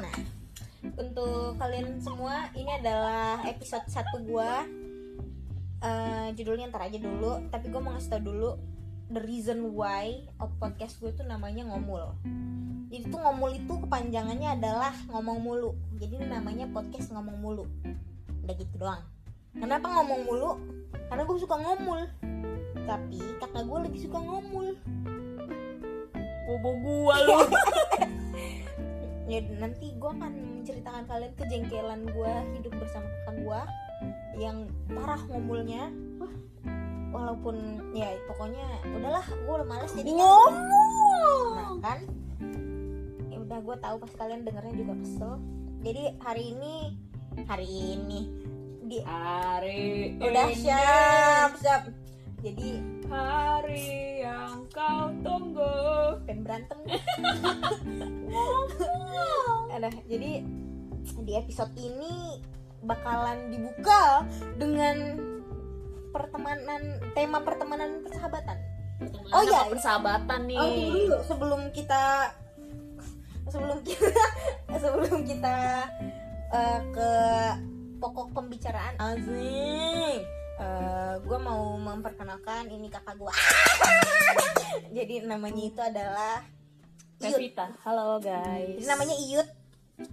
Nah, 0.00 0.16
untuk 0.96 1.60
kalian 1.60 2.00
semua 2.00 2.48
ini 2.56 2.80
adalah 2.80 3.44
episode 3.44 3.84
satu 3.92 4.24
gua. 4.24 4.64
Eh, 5.84 6.28
judulnya 6.32 6.72
ntar 6.72 6.88
aja 6.88 6.96
dulu, 6.96 7.44
tapi 7.52 7.68
gue 7.68 7.76
mau 7.76 7.92
ngasih 7.92 8.08
tau 8.08 8.24
dulu 8.24 8.56
the 9.12 9.20
reason 9.28 9.76
why 9.76 10.16
of 10.40 10.48
podcast 10.56 10.96
gue 11.04 11.12
itu 11.12 11.20
namanya 11.28 11.68
ngomul. 11.68 12.16
Jadi 12.88 13.04
tuh 13.12 13.20
ngomul 13.20 13.52
itu 13.52 13.84
kepanjangannya 13.84 14.56
adalah 14.56 14.96
ngomong 15.12 15.44
mulu. 15.44 15.76
Jadi 16.00 16.24
namanya 16.24 16.64
podcast 16.72 17.12
ngomong 17.12 17.36
mulu. 17.36 17.68
Udah 18.48 18.54
gitu 18.56 18.80
doang. 18.80 19.04
Kenapa 19.52 19.92
ngomong 19.92 20.24
mulu? 20.24 20.56
Karena 21.12 21.28
gue 21.28 21.36
suka 21.36 21.60
ngomul. 21.60 22.08
Tapi 22.88 23.20
kakak 23.36 23.68
gue 23.68 23.78
lebih 23.84 24.00
suka 24.00 24.16
ngomul. 24.16 24.72
Bobo 26.48 26.70
gua 26.80 27.16
lu. 27.28 27.38
Ya 29.28 29.44
nanti 29.60 29.92
gue 29.92 30.08
akan 30.08 30.64
menceritakan 30.64 31.04
kalian 31.04 31.36
kejengkelan 31.36 32.00
gue 32.08 32.32
hidup 32.56 32.72
bersama 32.80 33.04
kakak 33.12 33.36
gue 33.44 33.60
yang 34.40 34.72
parah 34.88 35.20
ngomulnya. 35.28 35.92
Walaupun 37.12 37.76
ya 37.92 38.16
pokoknya 38.24 38.64
udahlah 38.88 39.20
gue 39.28 39.52
udah 39.52 39.68
males 39.68 39.92
jadi 39.92 40.16
Nah 40.16 41.76
kan 41.84 42.08
ya 43.28 43.36
udah 43.36 43.58
gue 43.60 43.76
tahu 43.84 43.96
pas 44.00 44.12
kalian 44.16 44.48
dengernya 44.48 44.74
juga 44.80 44.94
kesel. 44.96 45.32
Jadi 45.84 46.02
hari 46.24 46.44
ini 46.56 46.74
hari 47.44 47.68
ini 47.68 48.20
di 48.88 48.98
Hari 49.04 50.16
udah 50.24 50.48
ini 50.48 50.56
siap 50.56 51.50
siap. 51.60 52.07
Jadi 52.38 52.70
hari 53.10 54.22
yang 54.22 54.62
kau 54.70 55.10
tunggu. 55.26 55.74
pengen 56.22 56.44
berantem 56.44 56.78
ada 59.74 59.88
jadi 60.06 60.44
di 61.24 61.32
episode 61.34 61.72
ini 61.74 62.38
bakalan 62.84 63.50
dibuka 63.50 64.22
dengan 64.60 65.18
pertemanan 66.10 66.82
tema 67.12 67.38
pertemanan 67.42 68.02
persahabatan 68.04 68.58
Oh, 69.30 69.46
iya. 69.46 69.62
Apa 69.62 69.78
persahabatan 69.78 70.40
nih. 70.50 70.58
oh 70.58 70.68
dulu 70.74 71.16
sebelum 71.22 71.62
kita 71.70 72.34
sebelum 73.46 73.78
kita 73.86 74.10
sebelum 74.82 75.22
kita 75.22 75.56
eh, 76.50 76.80
ke 76.90 77.10
pokok 78.02 78.34
pembicaraan 78.34 79.22
Azing 80.58 81.26
gue 81.28 81.38
mau 81.38 81.76
memperkenalkan 81.78 82.66
ini 82.70 82.90
kakak 82.90 83.14
gue 83.14 83.32
jadi 84.96 85.26
namanya 85.26 85.62
itu 85.62 85.80
adalah 85.82 86.42
Iyut. 87.18 87.34
Pevita. 87.34 87.66
Halo 87.82 88.22
guys. 88.22 88.78
Jadi 88.78 88.86
namanya 88.86 89.16
Iyut. 89.18 89.48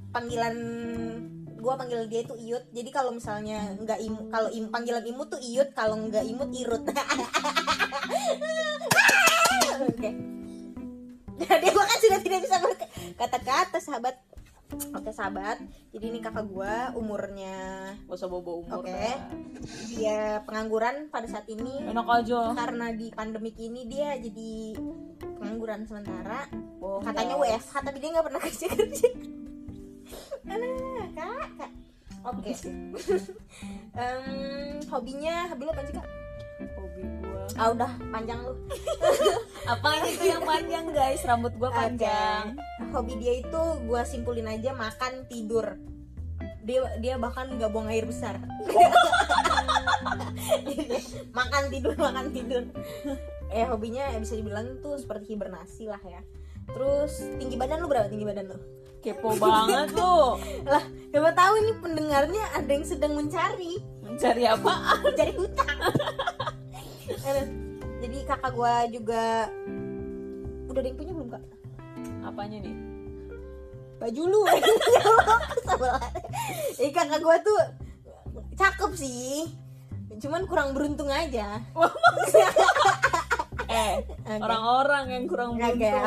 Panggilan 0.09 0.57
gua 1.61 1.77
panggil 1.77 2.09
dia 2.09 2.25
itu 2.25 2.33
Iyut. 2.33 2.65
Jadi 2.73 2.89
kalau 2.89 3.13
misalnya 3.13 3.77
nggak 3.77 3.99
imu, 4.01 4.33
kalau 4.33 4.49
im, 4.49 4.73
panggilan 4.73 5.05
imut 5.05 5.29
tuh 5.29 5.37
Iyut, 5.37 5.69
kalau 5.77 6.01
nggak 6.09 6.25
imut 6.25 6.49
Irut. 6.57 6.81
Oke. 9.85 10.09
Jadi 11.45 11.67
gua 11.69 11.85
kan 11.85 11.99
sudah 12.01 12.19
tidak 12.25 12.39
bisa 12.41 12.57
berkata-kata 12.57 13.77
sahabat. 13.77 14.17
Oke 14.91 15.09
sahabat. 15.09 15.57
Jadi 15.89 16.05
ini 16.11 16.19
kakak 16.19 16.45
gua 16.47 16.91
umurnya 16.93 17.55
Gak 18.05 18.15
usah 18.15 18.27
bobo 18.27 18.61
umur. 18.61 18.83
Oke. 18.83 18.91
dah. 18.91 19.17
dia 19.89 20.39
pengangguran 20.43 21.07
pada 21.09 21.25
saat 21.25 21.47
ini 21.47 21.81
Enak 21.87 22.05
aja. 22.05 22.53
karena 22.53 22.91
di 22.91 23.07
pandemik 23.09 23.55
ini 23.57 23.87
dia 23.87 24.13
jadi 24.19 24.75
pengangguran 25.39 25.87
sementara 25.87 26.45
Bohong, 26.77 27.01
katanya 27.01 27.35
guys. 27.39 27.65
WFH 27.65 27.75
tapi 27.81 27.97
dia 27.97 28.09
nggak 28.13 28.25
pernah 28.27 28.41
kerja 28.43 28.65
kerja 28.69 29.07
Alah, 30.45 31.05
kak, 31.17 31.47
kak. 31.57 31.71
Oke. 32.25 32.51
Em, 33.97 34.25
hobinya, 34.85 35.49
hobi 35.49 35.63
lo 35.65 35.71
apa 35.73 35.81
sih 35.83 35.95
kak? 35.97 36.07
Hobi 36.55 37.03
gua. 37.19 37.43
Ah 37.59 37.67
udah 37.75 37.91
panjang 38.11 38.39
lu. 38.43 38.55
Apa 39.71 40.07
itu 40.07 40.23
yang 40.31 40.43
panjang 40.47 40.85
guys? 40.95 41.21
Rambut 41.27 41.53
gua 41.59 41.69
panjang. 41.71 42.55
Oke. 42.55 42.91
Hobi 42.95 43.13
dia 43.19 43.33
itu 43.43 43.61
gua 43.83 44.07
simpulin 44.07 44.47
aja 44.47 44.71
makan 44.71 45.27
tidur. 45.27 45.75
Dia 46.63 46.81
dia 47.03 47.19
bahkan 47.19 47.51
nggak 47.51 47.69
buang 47.69 47.91
air 47.91 48.07
besar. 48.07 48.39
Makan 51.35 51.63
tidur 51.67 51.93
makan 51.99 52.31
tidur. 52.31 52.63
Eh 53.51 53.65
hobinya 53.67 54.07
ya 54.09 54.17
bisa 54.17 54.39
dibilang 54.39 54.79
tuh 54.79 54.95
seperti 54.95 55.35
hibernasi 55.35 55.91
lah 55.91 55.99
ya. 56.01 56.23
Terus 56.71 57.21
tinggi 57.37 57.59
badan 57.59 57.83
lu 57.83 57.91
berapa 57.91 58.07
tinggi 58.09 58.25
badan 58.25 58.49
lu? 58.49 58.57
Kepo 59.03 59.37
banget 59.37 59.93
lu. 59.93 60.41
Lah, 60.73 60.81
siapa 61.13 61.29
tahu 61.37 61.53
ini 61.61 61.71
pendengarnya 61.77 62.43
ada 62.57 62.71
yang 62.73 62.81
sedang 62.81 63.13
mencari. 63.13 63.77
Mencari 64.01 64.43
apa? 64.49 64.97
mencari 65.05 65.33
hutang 65.37 65.77
jadi 68.01 68.17
kakak 68.27 68.51
gua 68.53 68.85
juga 68.89 69.49
udah 70.69 70.81
ada 70.81 70.89
yang 70.89 70.99
punya 70.99 71.13
belum 71.15 71.29
kak? 71.31 71.43
Apanya 72.25 72.57
nih? 72.61 72.75
baju 73.95 74.23
lu. 74.27 74.43
Jadi 76.77 76.91
kakak 76.91 77.19
gua 77.23 77.39
tuh 77.39 77.61
cakep 78.55 78.91
sih. 78.95 79.47
Cuman 80.19 80.47
kurang 80.47 80.73
beruntung 80.75 81.11
aja. 81.11 81.59
Eh, 83.65 83.97
orang-orang 84.39 85.09
yang 85.09 85.25
kurang 85.27 85.59
beruntung. 85.59 85.99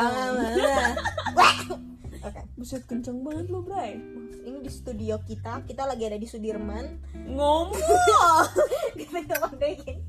Oke, 2.28 2.44
Buset 2.54 2.84
kenceng 2.84 3.24
banget 3.24 3.48
lu, 3.48 3.64
Bray. 3.64 3.96
ini 4.44 4.60
di 4.60 4.68
studio 4.68 5.16
kita, 5.24 5.64
kita 5.64 5.84
lagi 5.84 6.04
ada 6.04 6.16
di 6.16 6.24
Sudirman. 6.24 7.00
Ngomong. 7.24 7.72
kita 9.00 9.16
nggak 9.24 9.40
pakai 9.48 9.70
gini. 9.76 10.02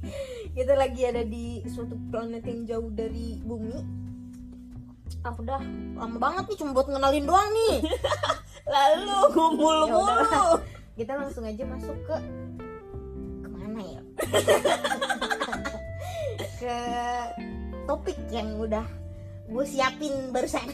Kita 0.52 0.74
lagi 0.76 1.02
ada 1.08 1.24
di 1.24 1.64
suatu 1.64 1.96
planet 2.12 2.44
yang 2.44 2.60
jauh 2.66 2.90
dari 2.92 3.40
bumi. 3.40 3.78
Ah 5.22 5.32
udah 5.32 5.60
lama 5.96 6.18
banget 6.18 6.44
nih 6.48 6.58
cuma 6.60 6.72
buat 6.72 6.88
ngenalin 6.88 7.24
doang 7.24 7.50
nih. 7.52 7.76
Lalu 8.72 9.18
ngomul 9.34 9.78
Ya 9.88 9.92
mulu. 9.92 10.44
kita 10.94 11.12
langsung 11.16 11.44
aja 11.44 11.64
masuk 11.64 11.96
ke 12.04 12.16
ke 13.40 13.48
mana 13.48 13.80
ya 13.82 14.02
ke 16.60 16.78
topik 17.88 18.20
yang 18.30 18.60
udah 18.60 18.84
gue 19.48 19.66
siapin 19.66 20.30
barusan 20.30 20.68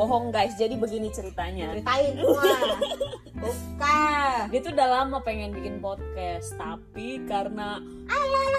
Bohong 0.00 0.32
guys, 0.32 0.56
jadi 0.56 0.80
begini 0.80 1.12
ceritanya. 1.12 1.76
ceritain 1.76 2.16
buka 3.40 4.00
Dia 4.48 4.60
tuh 4.64 4.72
udah 4.72 4.88
lama 4.96 5.20
pengen 5.20 5.52
bikin 5.52 5.76
podcast, 5.84 6.56
tapi 6.56 7.20
karena 7.28 7.84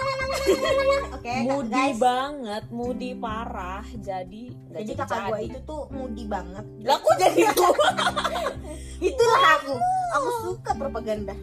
oke 1.18 1.34
moody 1.42 1.74
guys. 1.74 1.98
banget, 1.98 2.64
moody 2.70 3.18
parah, 3.18 3.82
jadi 3.98 4.54
jadi 4.70 4.90
kakak 4.94 5.34
gue 5.34 5.50
itu 5.50 5.58
tuh 5.66 5.90
moody 5.90 6.30
banget. 6.30 6.62
Lah 6.86 7.02
kok 7.02 7.14
jadi 7.18 7.42
gua? 7.58 7.74
itulah 9.02 9.42
aku. 9.58 9.74
Aku 10.14 10.28
suka 10.46 10.78
propaganda. 10.78 11.34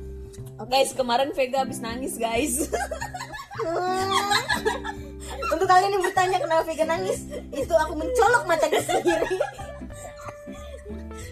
Guys, 0.63 0.95
kemarin 0.95 1.35
Vega 1.35 1.67
habis 1.67 1.83
nangis 1.83 2.15
guys. 2.15 2.71
Untuk 5.51 5.67
kalian 5.67 5.91
yang 5.91 6.03
bertanya 6.07 6.39
kenapa 6.39 6.63
Vega 6.63 6.87
nangis, 6.87 7.27
itu 7.51 7.73
aku 7.75 7.99
mencolok 7.99 8.47
matanya 8.47 8.79
sendiri. 8.79 9.35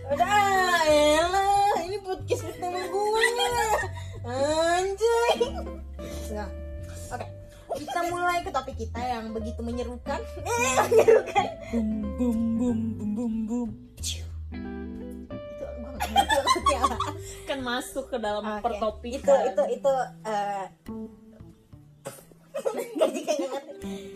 Udah, 0.08 0.88
elah, 0.88 1.84
ini 1.84 2.00
podcast 2.00 2.48
pertama 2.48 2.80
gue. 2.80 3.28
Anjay. 4.24 5.36
Nah, 6.32 6.50
oke. 7.12 7.28
Kita 7.76 8.00
mulai 8.08 8.40
ke 8.40 8.50
topik 8.56 8.80
kita 8.80 9.04
yang 9.04 9.36
begitu 9.36 9.60
menyerukan. 9.60 10.24
Eh, 10.48 10.76
menyerukan. 10.88 11.46
Bum 11.76 11.90
bum 12.16 12.40
bum 12.56 12.80
bum 12.96 13.10
bum 13.20 13.34
bum. 13.44 13.70
Itu 15.44 15.64
gue 15.68 15.76
nggak 15.76 15.94
ngerti 16.00 16.36
maksudnya 16.40 16.80
apa. 16.88 16.98
Kan 17.44 17.60
masuk 17.60 18.06
ke 18.08 18.18
dalam 18.24 18.44
Oke. 18.48 18.64
pertopikan. 18.64 19.20
Itu 19.20 19.34
itu 19.52 19.64
itu 19.76 19.94
eh 20.24 20.66
ngerti. 22.96 23.22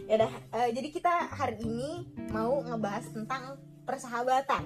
Ya 0.08 0.14
udah, 0.24 0.32
eh, 0.56 0.70
jadi 0.72 0.88
kita 0.88 1.14
hari 1.36 1.60
ini 1.64 2.08
mau 2.32 2.64
ngebahas 2.64 3.12
tentang 3.12 3.60
persahabatan. 3.86 4.64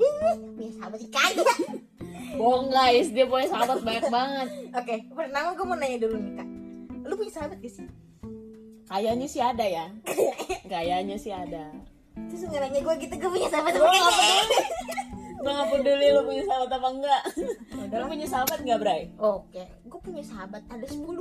Ih, 0.00 0.36
punya 0.56 0.72
sahabat 0.80 0.98
sih 1.00 1.10
kagak. 1.12 1.58
Bohong 2.40 2.70
guys, 2.70 3.10
dia 3.10 3.26
punya 3.26 3.46
sahabat 3.50 3.82
banyak 3.82 4.06
banget. 4.08 4.48
Oke, 4.72 4.94
pertama 5.12 5.48
gue 5.52 5.66
mau 5.66 5.76
nanya 5.76 5.98
dulu 6.00 6.16
nih 6.16 6.32
kak. 6.38 6.48
Lu 7.04 7.14
punya 7.18 7.32
sahabat 7.34 7.58
gak 7.58 7.72
sih? 7.72 7.88
Kayaknya 8.90 9.26
sih 9.30 9.42
ada 9.42 9.66
ya. 9.66 9.86
Kayaknya 10.72 11.16
sih 11.18 11.32
ada. 11.34 11.70
Terus 12.30 12.42
nggak 12.46 12.60
nanya 12.64 12.80
gue 12.82 12.94
gitu, 13.06 13.14
gue 13.18 13.30
punya 13.30 13.48
sahabat 13.50 13.72
apa 13.78 13.86
nggak 13.86 14.02
kagak? 14.02 14.66
Gue 15.40 15.48
gak 15.50 15.68
peduli 15.72 16.06
lu 16.12 16.20
punya 16.22 16.44
sahabat 16.44 16.70
apa 16.70 16.88
enggak. 16.92 17.22
Lu 17.90 18.04
punya 18.06 18.26
sahabat 18.28 18.58
enggak 18.60 18.78
Bray? 18.78 19.02
Oke, 19.16 19.62
gue 19.82 20.00
punya 20.00 20.20
sahabat 20.20 20.62
ada 20.68 20.84
10 20.84 21.00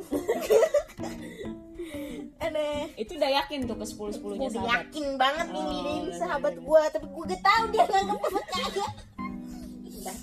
Aneh 2.39 2.91
Itu 2.93 3.15
udah 3.15 3.31
yakin 3.41 3.65
tuh 3.65 3.73
ke 3.73 3.85
10-10 3.87 4.19
Gue 4.19 4.35
nya 4.35 4.45
udah 4.45 4.61
sahabat? 4.61 4.71
yakin 4.75 5.05
banget 5.15 5.47
Oh, 5.49 5.63
ini 5.63 5.93
udah, 6.05 6.17
sahabat 6.19 6.53
udah, 6.53 6.65
gue 6.67 6.81
Tapi 6.91 7.05
gue 7.07 7.23
gak 7.25 7.41
tau 7.41 7.63
dia 7.65 7.81
nganggep 7.81 8.17
gue 8.19 8.31
percaya. 8.35 8.87
Udah. 9.89 10.17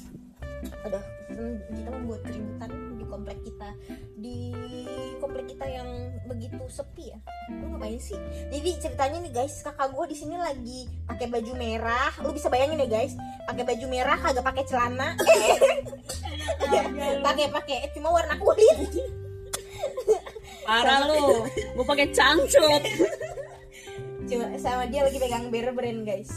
Aduh, 0.87 1.04
hmm, 1.32 1.54
kita 1.72 1.88
membuat 1.90 2.20
keributan 2.22 2.70
di 3.06 3.10
komplek 3.10 3.38
kita. 3.46 3.70
Di 4.18 4.38
komplek 5.22 5.46
kita 5.54 5.66
yang 5.70 5.88
begitu 6.26 6.62
sepi 6.66 7.14
ya. 7.14 7.18
Lu 7.54 7.74
ngapain 7.74 7.98
sih? 7.98 8.18
Jadi 8.50 8.70
ceritanya 8.82 9.18
nih 9.22 9.32
guys, 9.34 9.62
kakak 9.62 9.94
gue 9.94 10.04
di 10.10 10.16
sini 10.18 10.34
lagi 10.34 10.90
pakai 11.06 11.26
baju 11.30 11.52
merah. 11.54 12.10
Lu 12.22 12.34
bisa 12.34 12.50
bayangin 12.50 12.82
ya 12.82 12.88
guys 12.90 13.14
pakai 13.46 13.62
baju 13.62 13.86
merah 13.86 14.18
kagak 14.18 14.44
pakai 14.46 14.64
celana. 14.66 15.08
Pakai 17.22 17.46
pakai. 17.50 17.76
Cuma 17.94 18.10
warna 18.10 18.34
kulit. 18.38 18.78
Parah 20.66 21.06
lu. 21.06 21.46
Gue 21.50 21.86
pakai 21.86 22.10
cangcut. 22.10 22.82
Cuma 24.26 24.50
sama 24.58 24.90
dia 24.90 25.06
lagi 25.06 25.18
pegang 25.22 25.50
bear 25.54 25.70
brand 25.70 26.02
guys. 26.02 26.34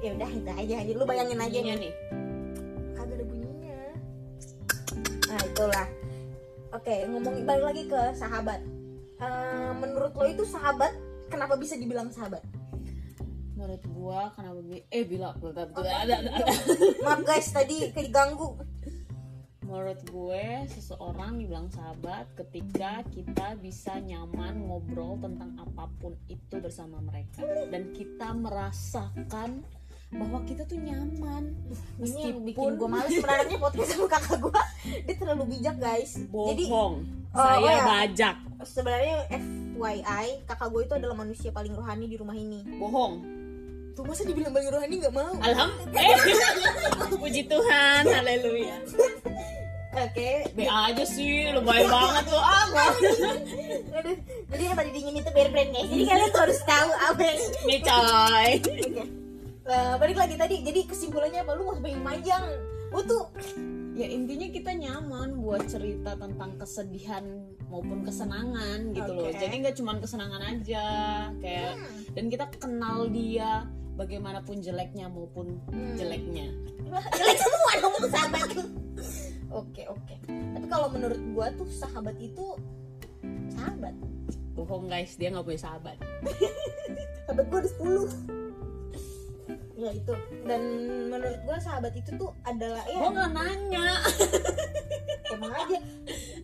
Ya 0.00 0.16
udah 0.16 0.28
itu 0.28 0.50
aja. 0.50 0.74
Aja 0.82 0.92
lu 0.96 1.04
bayangin 1.06 1.38
aja 1.38 1.62
Bunyinya 1.62 1.78
nih 1.78 1.94
itulah 5.52 5.84
oke 6.72 6.94
ngomongin 7.12 7.44
balik 7.44 7.64
lagi 7.68 7.82
ke 7.84 8.02
sahabat. 8.16 8.60
Eh, 9.22 9.72
menurut 9.76 10.16
lo 10.16 10.24
itu 10.24 10.48
sahabat 10.48 10.96
kenapa 11.28 11.60
bisa 11.60 11.76
dibilang 11.76 12.08
sahabat? 12.08 12.40
Menurut 13.52 13.84
gua 13.92 14.32
kenapa 14.32 14.64
bi- 14.64 14.88
Eh 14.88 15.04
bila 15.04 15.36
maaf 17.04 17.20
guys 17.22 17.52
tadi 17.52 17.92
keganggu. 17.92 18.56
Menurut 19.62 20.04
gue 20.04 20.68
seseorang 20.68 21.40
dibilang 21.40 21.72
sahabat 21.72 22.28
ketika 22.36 23.00
kita 23.08 23.56
bisa 23.56 23.96
nyaman 24.04 24.68
ngobrol 24.68 25.16
tentang 25.16 25.56
apa 25.56 25.88
pun 25.96 26.12
itu 26.28 26.60
bersama 26.60 27.00
mereka. 27.00 27.40
Dan 27.72 27.94
kita 27.96 28.36
merasakan 28.36 29.64
bahwa 30.12 30.38
kita 30.44 30.62
tuh 30.64 30.76
nyaman. 30.76 31.56
Ini 31.96 32.20
yang 32.20 32.38
bikin 32.42 32.52
meskipun 32.52 32.72
gue 32.76 32.88
males 32.88 33.10
sebenarnya 33.10 33.56
podcast 33.56 33.90
sama 33.90 34.06
kakak 34.10 34.38
gue 34.38 34.62
dia 35.06 35.14
terlalu 35.16 35.44
bijak 35.56 35.76
guys. 35.78 36.12
Bohong. 36.28 36.94
Oh, 37.32 37.40
saya 37.40 37.56
oh 37.56 37.72
ya. 37.72 37.84
bajak. 37.88 38.36
Sebenarnya 38.62 39.16
FYI 39.32 40.26
kakak 40.44 40.68
gue 40.68 40.82
itu 40.84 40.94
adalah 40.94 41.16
manusia 41.16 41.48
paling 41.48 41.72
rohani 41.72 42.06
di 42.06 42.16
rumah 42.20 42.36
ini. 42.36 42.60
Bohong. 42.76 43.24
Tuh 43.92 44.04
masa 44.04 44.24
dibilang 44.24 44.52
paling 44.52 44.68
rohani 44.68 44.94
nggak 45.00 45.14
mau? 45.14 45.32
Alhamdulillah. 45.36 46.00
Eh, 46.00 47.16
puji 47.22 47.42
Tuhan. 47.44 48.02
Haleluya. 48.04 48.76
Oke. 49.92 50.48
Be 50.56 50.64
aja 50.64 51.04
sih 51.04 51.52
lebay 51.52 51.84
banget 51.84 52.24
lu. 52.26 52.36
Ah 52.36 52.64
gua- 52.68 52.96
Aduh, 53.92 54.16
jadi 54.48 54.62
yang 54.64 54.76
tadi 54.76 54.90
dingin 54.92 55.20
itu 55.20 55.30
bear 55.32 55.48
brand 55.52 55.70
guys. 55.70 55.88
Jadi 55.88 56.04
kalian 56.04 56.28
tuh 56.32 56.40
harus 56.40 56.60
tahu 56.64 56.90
apa 56.96 57.20
yang 57.20 57.38
nih 57.64 57.80
coy 57.80 58.48
Eh, 59.62 59.94
balik 59.94 60.18
lagi 60.18 60.34
tadi 60.34 60.60
jadi 60.60 60.80
kesimpulannya 60.84 61.46
apa? 61.46 61.54
Lu 61.54 61.62
nggak 61.62 61.76
usah 61.78 61.84
pengen 61.84 62.02
panjang. 62.02 62.44
Lu 62.90 63.00
tuh 63.02 63.24
ya 63.92 64.08
intinya 64.08 64.48
kita 64.48 64.72
nyaman 64.72 65.38
buat 65.38 65.68
cerita 65.68 66.16
tentang 66.16 66.56
kesedihan 66.56 67.24
maupun 67.68 68.02
kesenangan 68.02 68.90
gitu 68.90 69.12
loh. 69.12 69.28
Oke. 69.28 69.36
jadi 69.36 69.54
nggak 69.60 69.76
cuma 69.76 69.96
kesenangan 69.96 70.42
aja 70.42 70.84
kayak 71.38 71.76
dan 72.12 72.24
kita 72.26 72.48
kenal 72.56 73.04
dia 73.06 73.68
bagaimanapun 73.94 74.60
jeleknya 74.60 75.06
maupun 75.06 75.60
Hmm. 75.68 75.94
jeleknya. 75.94 76.48
Jelek 77.12 77.38
semua 77.38 77.72
dong 77.78 77.94
sahabat 78.08 78.48
oke 79.52 79.82
oke. 79.88 80.14
Tapi 80.26 80.66
kalau 80.66 80.88
menurut 80.88 81.20
gua 81.32 81.52
tuh 81.54 81.68
sahabat 81.68 82.16
itu 82.18 82.56
sahabat. 83.52 83.94
Bohong 84.52 84.88
guys. 84.88 85.16
Dia 85.16 85.32
nggak 85.32 85.44
punya 85.46 85.60
sahabat. 85.60 85.96
Sahabat 87.24 87.44
gua 87.46 87.58
ada 87.60 87.70
10 87.70 88.51
ya 89.82 89.90
itu 89.90 90.14
dan 90.46 90.62
menurut 91.10 91.40
gua 91.42 91.58
sahabat 91.58 91.92
itu 91.98 92.14
tuh 92.14 92.30
adalah 92.46 92.86
ya 92.86 92.98
gua 93.02 93.10
nggak 93.10 93.30
nanya. 93.34 93.86
Emang 95.32 95.52
aja. 95.52 95.78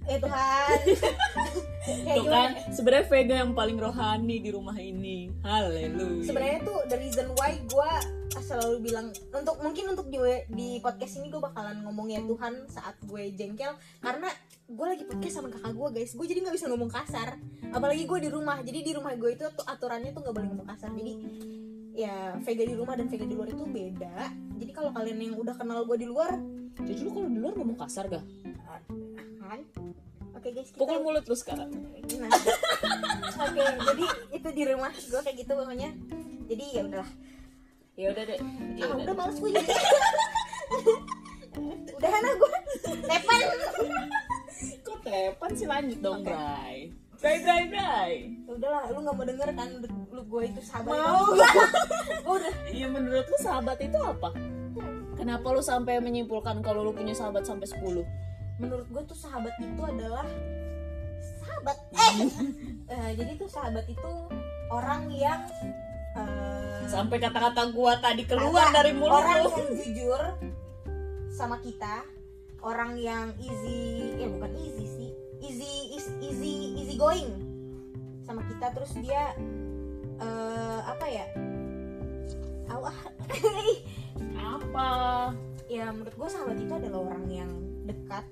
Ya 0.08 0.17
Tuhan. 0.17 0.79
Tuh 1.88 2.25
kan 2.29 2.50
sebenarnya 2.69 3.06
Vega 3.08 3.35
yang 3.44 3.52
paling 3.56 3.79
rohani 3.81 4.37
di 4.44 4.50
rumah 4.52 4.76
ini. 4.76 5.32
Haleluya. 5.40 6.25
Sebenarnya 6.25 6.61
tuh 6.64 6.79
the 6.88 6.96
reason 7.00 7.32
why 7.37 7.56
gue 7.64 7.93
selalu 8.44 8.93
bilang 8.93 9.08
untuk 9.32 9.56
mungkin 9.64 9.96
untuk 9.96 10.06
di, 10.12 10.20
di 10.52 10.69
podcast 10.84 11.20
ini 11.20 11.32
gue 11.32 11.41
bakalan 11.41 11.81
ngomong 11.84 12.12
ya 12.12 12.20
Tuhan 12.25 12.69
saat 12.69 12.96
gue 13.05 13.32
jengkel. 13.32 13.73
Karena 14.05 14.29
gue 14.69 14.87
lagi 14.88 15.05
podcast 15.08 15.41
sama 15.41 15.49
kakak 15.49 15.73
gue 15.73 15.88
guys. 16.00 16.12
Gue 16.12 16.26
jadi 16.29 16.44
nggak 16.44 16.56
bisa 16.61 16.69
ngomong 16.69 16.93
kasar. 16.93 17.41
Apalagi 17.73 18.05
gue 18.05 18.19
di 18.20 18.31
rumah. 18.32 18.61
Jadi 18.61 18.79
di 18.84 18.93
rumah 18.93 19.12
gue 19.17 19.31
itu 19.32 19.44
tuh 19.56 19.64
aturannya 19.64 20.12
tuh 20.12 20.20
nggak 20.25 20.34
boleh 20.37 20.49
ngomong 20.52 20.69
kasar. 20.69 20.93
Jadi 20.93 21.12
ya 21.98 22.38
Vega 22.38 22.62
di 22.62 22.78
rumah 22.78 22.94
dan 22.94 23.10
Vega 23.10 23.26
di 23.26 23.34
luar 23.34 23.50
itu 23.50 23.66
beda. 23.66 24.30
Jadi 24.54 24.70
kalau 24.70 24.94
kalian 24.94 25.18
yang 25.18 25.34
udah 25.34 25.54
kenal 25.58 25.82
gue 25.82 25.98
di 25.98 26.06
luar 26.06 26.38
jadi 26.78 27.02
lu 27.02 27.10
kalau 27.10 27.26
di 27.26 27.38
luar 27.42 27.52
ngomong 27.58 27.74
kasar 27.74 28.06
gak? 28.06 28.22
Oke 30.38 30.54
guys 30.54 30.70
kita 30.70 30.78
pukul 30.78 31.02
mulut 31.02 31.26
lu 31.26 31.34
sekarang. 31.34 31.66
Nah, 32.22 32.30
oke 33.42 33.58
jadi 33.58 34.06
itu 34.30 34.48
di 34.54 34.62
rumah 34.70 34.94
gue 34.94 35.20
kayak 35.26 35.36
gitu 35.42 35.52
pokoknya. 35.58 35.90
Jadi 36.46 36.64
ya 36.78 36.82
udahlah. 36.86 37.10
Ya 37.98 38.06
udah 38.14 38.22
deh. 38.22 38.38
Ya 38.78 38.86
ah 38.86 38.94
udah 38.94 39.02
udah 39.02 39.14
males 39.18 39.36
gue 39.42 39.50
jadi. 39.50 39.74
Udah 41.98 42.10
nah 42.22 42.32
gue 42.38 42.50
tepan. 43.10 43.40
Kok 44.86 44.98
telepon 45.02 45.50
sih? 45.58 45.66
Lanjut 45.66 45.98
dong 45.98 46.22
Bray 46.22 46.38
Bray 46.38 47.07
Bray 47.19 47.38
Bray 47.67 48.12
Ya 48.41 48.50
udahlah 48.50 48.82
lu 48.88 48.99
nggak 49.03 49.15
mau 49.15 49.25
denger 49.25 49.49
kan 49.53 49.69
lu 50.09 50.23
gue 50.25 50.43
itu 50.47 50.61
sahabat 50.61 50.93
Mau. 50.94 51.25
udah 52.32 52.53
Ya 52.69 52.87
menurut 52.87 53.25
lu 53.25 53.38
sahabat 53.38 53.79
itu 53.79 53.99
apa? 53.99 54.31
Kenapa 55.15 55.47
lu 55.49 55.59
sampai 55.59 55.99
menyimpulkan 55.99 56.62
kalau 56.62 56.82
lu 56.82 56.93
punya 56.93 57.12
sahabat 57.12 57.43
sampai 57.43 57.67
10? 57.67 58.06
menurut 58.59 58.91
gue 58.91 59.03
tuh 59.05 59.15
sahabat 59.15 59.55
itu 59.56 59.79
adalah 59.81 60.26
sahabat 61.38 61.79
eh 62.11 62.15
Eh, 62.88 63.11
jadi 63.15 63.37
tuh 63.37 63.47
sahabat 63.47 63.87
itu 63.87 64.11
orang 64.69 65.06
yang 65.09 65.47
eh, 66.17 66.82
Sampai 66.88 67.20
kata-kata 67.20 67.70
gua 67.70 68.00
tadi 68.00 68.25
keluar 68.25 68.73
dari 68.73 68.91
mulut 68.91 69.15
orang 69.15 69.44
lu. 69.44 69.50
yang 69.53 69.70
jujur 69.76 70.23
sama 71.31 71.61
kita 71.61 72.03
orang 72.59 72.99
yang 72.99 73.31
easy 73.38 74.11
ya 74.17 74.26
bukan 74.26 74.50
easy 74.56 74.85
sih 74.88 74.97
easy 75.43 76.00
easy 76.23 76.55
easy 76.79 76.94
going 76.98 77.31
sama 78.27 78.43
kita. 78.46 78.72
Terus 78.74 78.93
dia 79.01 79.34
eh, 80.19 80.81
apa 80.84 81.06
ya? 81.06 81.27
Awah 82.69 82.98
Apa? 84.58 84.89
ya 85.69 85.93
menurut 85.93 86.17
gue 86.17 86.29
sahabat 86.32 86.56
itu 86.56 86.72
adalah 86.72 87.12
orang 87.12 87.29
yang 87.29 87.51
dekat 87.84 88.24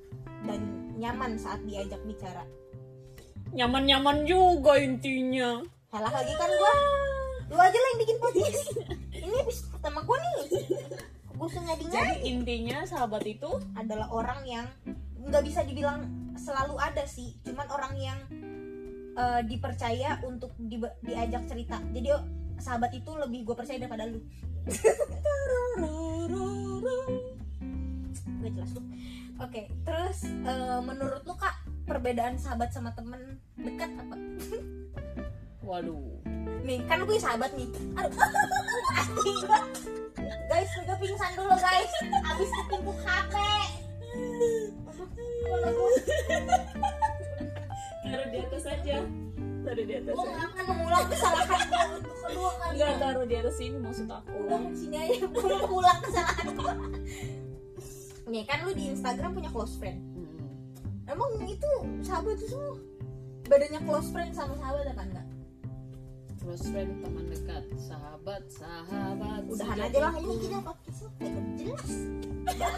dan 0.49 0.61
nyaman 0.97 1.37
saat 1.37 1.61
diajak 1.69 2.01
bicara. 2.09 2.43
Nyaman-nyaman 3.53 4.25
juga 4.25 4.81
intinya. 4.81 5.61
Halah 5.93 6.13
lagi 6.13 6.33
kan 6.35 6.49
gue 6.49 6.75
lu 7.47 7.61
aja 7.61 7.79
lah 7.79 7.89
yang 7.95 8.01
bikin 8.03 8.17
podcast. 8.19 8.65
Ini 9.13 9.37
habis 9.39 9.59
pertama 9.69 10.03
gue 10.03 10.17
nih. 10.17 10.65
Gue 11.37 11.49
ngadi 11.53 11.85
Jadi 11.93 12.17
intinya 12.25 12.79
sahabat 12.89 13.23
itu 13.29 13.51
adalah 13.77 14.09
orang 14.09 14.41
yang 14.49 14.67
nggak 15.21 15.45
bisa 15.45 15.61
dibilang 15.63 16.09
selalu 16.39 16.77
ada 16.79 17.05
sih. 17.09 17.37
Cuman 17.43 17.67
orang 17.69 17.95
yang 17.97 18.19
eh, 19.17 19.41
dipercaya 19.49 20.21
untuk 20.25 20.53
di- 20.61 20.95
diajak 21.03 21.49
cerita. 21.49 21.81
Jadi 21.93 22.09
oh, 22.13 22.25
sahabat 22.61 22.93
itu 22.97 23.11
lebih 23.17 23.45
gue 23.45 23.57
percaya 23.57 23.81
daripada 23.81 24.09
lu. 24.09 24.21
Gak 28.43 28.53
jelas 28.55 28.71
lu. 28.77 28.83
Oke 29.37 29.69
terus 29.85 30.25
eh, 30.25 30.81
menurut 30.81 31.21
lu 31.29 31.35
kak 31.37 31.67
perbedaan 31.87 32.41
sahabat 32.41 32.73
sama 32.73 32.93
temen 32.97 33.39
dekat 33.59 33.91
apa? 34.01 34.17
Waduh. 35.67 36.23
nih 36.67 36.83
kan 36.87 37.03
gue 37.07 37.19
sahabat 37.19 37.51
nih. 37.55 37.69
Aduh. 37.99 38.15
Guys 40.47 40.71
gue 40.73 40.97
pingsan 41.03 41.31
dulu 41.37 41.55
guys. 41.59 41.93
Abis 42.23 42.51
ketimpuk 42.51 42.99
hp 43.03 43.46
Taruh 49.67 49.83
di 49.83 49.95
atas 49.99 50.15
gue 50.15 50.31
nggak 50.31 50.47
akan 50.47 50.65
mengulang 50.71 51.07
kesalahan 51.11 51.61
gue 51.67 51.83
untuk 51.99 52.17
kedua 52.23 52.51
kali. 52.55 52.73
Enggak 52.79 52.95
taruh 53.03 53.27
di 53.27 53.35
atas 53.35 53.55
sini 53.59 53.77
maksud 53.83 54.07
aku. 54.07 54.31
udah 54.47 54.61
sini 54.79 54.97
aja 55.03 55.17
gue 55.27 55.49
mengulang 55.59 55.99
kesalahan 56.07 56.49
gue 56.55 56.75
nih 58.27 58.43
kan 58.43 58.59
lu 58.67 58.75
di 58.75 58.85
Instagram 58.91 59.31
punya 59.35 59.51
close 59.51 59.75
friend. 59.79 59.99
Hmm. 60.15 61.11
emang 61.11 61.31
itu 61.47 61.71
sahabat 62.03 62.39
itu 62.39 62.47
semua? 62.55 62.79
Bedanya 63.47 63.81
close 63.83 64.11
friend 64.11 64.31
sama 64.35 64.55
sahabat 64.59 64.87
apa 64.87 65.03
enggak? 65.03 65.27
Close 66.43 66.67
friend 66.71 66.91
teman 67.03 67.27
dekat. 67.27 67.65
Sahabat 67.79 68.43
sahabat. 68.51 69.43
Udahan 69.51 69.79
aja 69.83 69.99
lah 69.99 70.15
ini 70.19 70.35
kita 70.47 70.59
podcast 70.63 71.11
jelas. 71.59 71.91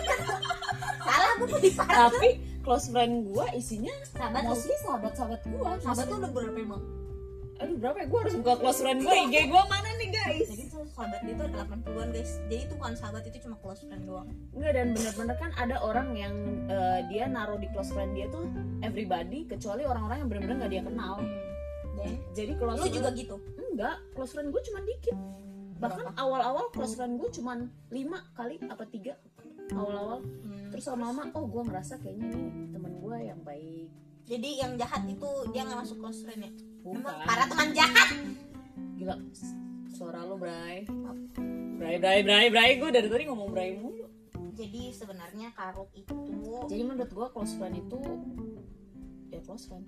Salah 1.09 1.31
gue 1.37 1.47
tuh 1.53 1.61
di 1.61 1.71
tapi 1.77 2.31
close 2.69 2.93
friend 2.93 3.33
gua 3.33 3.49
isinya 3.57 3.97
sahabat 4.13 4.45
mostly 4.45 4.77
sahabat-sahabat 4.85 5.41
gua. 5.57 5.81
Sahabat 5.81 6.05
tuh 6.05 6.17
udah 6.21 6.31
berapa 6.37 6.59
emang? 6.61 6.83
Aduh 7.65 7.77
berapa 7.81 7.97
ya? 8.05 8.07
Gua 8.13 8.21
harus 8.29 8.35
buka 8.37 8.55
close 8.61 8.81
friend 8.85 8.99
gua 9.01 9.15
IG 9.25 9.35
gua 9.49 9.65
mana 9.73 9.89
nih 9.97 10.09
guys? 10.13 10.49
Jadi 10.53 10.65
tuh 10.69 10.85
sahabat 10.93 11.25
itu 11.25 11.41
ada 11.41 11.65
80-an 11.65 12.09
guys. 12.13 12.33
Jadi 12.53 12.61
itu 12.69 12.73
bukan 12.77 12.95
sahabat 13.01 13.23
itu 13.25 13.37
cuma 13.41 13.57
close 13.65 13.81
friend 13.89 14.05
doang. 14.05 14.29
Enggak 14.53 14.73
dan 14.77 14.87
bener-bener 14.93 15.37
kan 15.41 15.51
ada 15.57 15.77
orang 15.81 16.13
yang 16.13 16.35
eh, 16.69 17.01
dia 17.09 17.25
naruh 17.25 17.57
di 17.57 17.73
close 17.73 17.89
friend 17.89 18.13
dia 18.13 18.29
tuh 18.29 18.45
everybody 18.85 19.49
kecuali 19.49 19.89
orang-orang 19.89 20.21
yang 20.21 20.29
bener-bener 20.29 20.57
nggak 20.61 20.73
dia 20.77 20.83
kenal. 20.85 21.25
dan 21.97 22.21
Jadi 22.37 22.53
close 22.61 22.77
lu 22.77 22.85
friend- 22.85 22.97
juga 23.01 23.09
gitu? 23.17 23.37
Enggak, 23.57 23.97
close 24.13 24.33
friend 24.37 24.53
gue 24.53 24.63
cuma 24.69 24.85
dikit. 24.85 25.17
Bahkan 25.81 26.07
awal-awal 26.21 26.69
close 26.69 27.01
friend 27.01 27.17
gue 27.17 27.31
cuma 27.33 27.65
lima 27.89 28.29
kali 28.37 28.61
apa 28.69 28.85
tiga 28.85 29.17
awal-awal. 29.71 30.21
Hmm. 30.21 30.69
Terus 30.71 30.85
lama-lama 30.89 31.23
oh 31.33 31.45
gue 31.45 31.63
ngerasa 31.65 31.95
kayaknya 31.99 32.27
nih 32.31 32.45
temen 32.71 32.93
gue 32.99 33.17
yang 33.19 33.41
baik. 33.43 33.89
jadi 34.25 34.49
yang 34.61 34.73
jahat 34.77 35.03
itu 35.05 35.25
dia 35.51 35.65
nggak 35.65 35.81
masuk 35.81 35.97
close 35.99 36.21
friend 36.21 36.45
ya 36.45 36.53
Bukan. 36.85 37.01
emang 37.01 37.17
para 37.25 37.45
teman 37.49 37.69
jahat 37.73 38.09
Gila, 38.95 39.17
suara 39.89 40.21
lu 40.23 40.37
Bray. 40.37 40.85
Bray, 41.81 41.97
Bray, 41.97 42.21
Bray, 42.21 42.47
Bray. 42.49 42.71
Gue 42.77 42.91
dari 42.91 43.09
tadi 43.09 43.25
ngomong 43.25 43.49
Bray 43.49 43.73
mulu. 43.75 44.05
jadi 44.53 44.93
sebenarnya 44.93 45.55
karut 45.55 45.89
itu 45.95 46.13
Jadi 46.69 46.83
menurut 46.83 47.09
gue 47.09 47.27
close 47.31 47.57
friend 47.57 47.79
itu 47.79 48.01
ya 49.29 49.41
close 49.41 49.65
friend. 49.65 49.87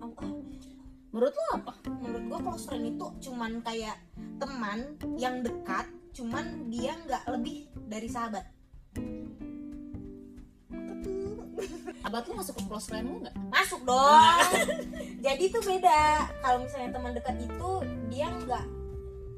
oh, 0.00 0.12
oh, 0.12 0.40
Menurut 1.08 1.32
lu 1.32 1.44
apa? 1.54 1.72
menurut 1.96 2.24
gua 2.28 2.38
close 2.44 2.68
friend 2.68 2.84
itu 2.86 3.06
cuman 3.24 3.64
kayak 3.64 3.96
teman 4.36 4.78
yang 5.16 5.40
dekat 5.40 5.88
cuman 6.12 6.44
dia 6.68 6.92
nggak 7.08 7.24
lebih 7.32 7.64
dari 7.86 8.08
sahabat? 8.10 8.44
Abad 12.06 12.22
lu 12.30 12.38
masuk 12.38 12.54
ke 12.54 12.62
close 12.70 12.86
friend 12.86 13.06
lu 13.10 13.18
nggak? 13.22 13.34
masuk 13.50 13.82
dong. 13.82 14.22
Jadi 15.26 15.44
tuh 15.50 15.62
beda. 15.62 16.30
Kalau 16.38 16.58
misalnya 16.62 16.90
teman 16.94 17.12
dekat 17.18 17.36
itu 17.42 17.70
dia 18.06 18.30
nggak 18.30 18.66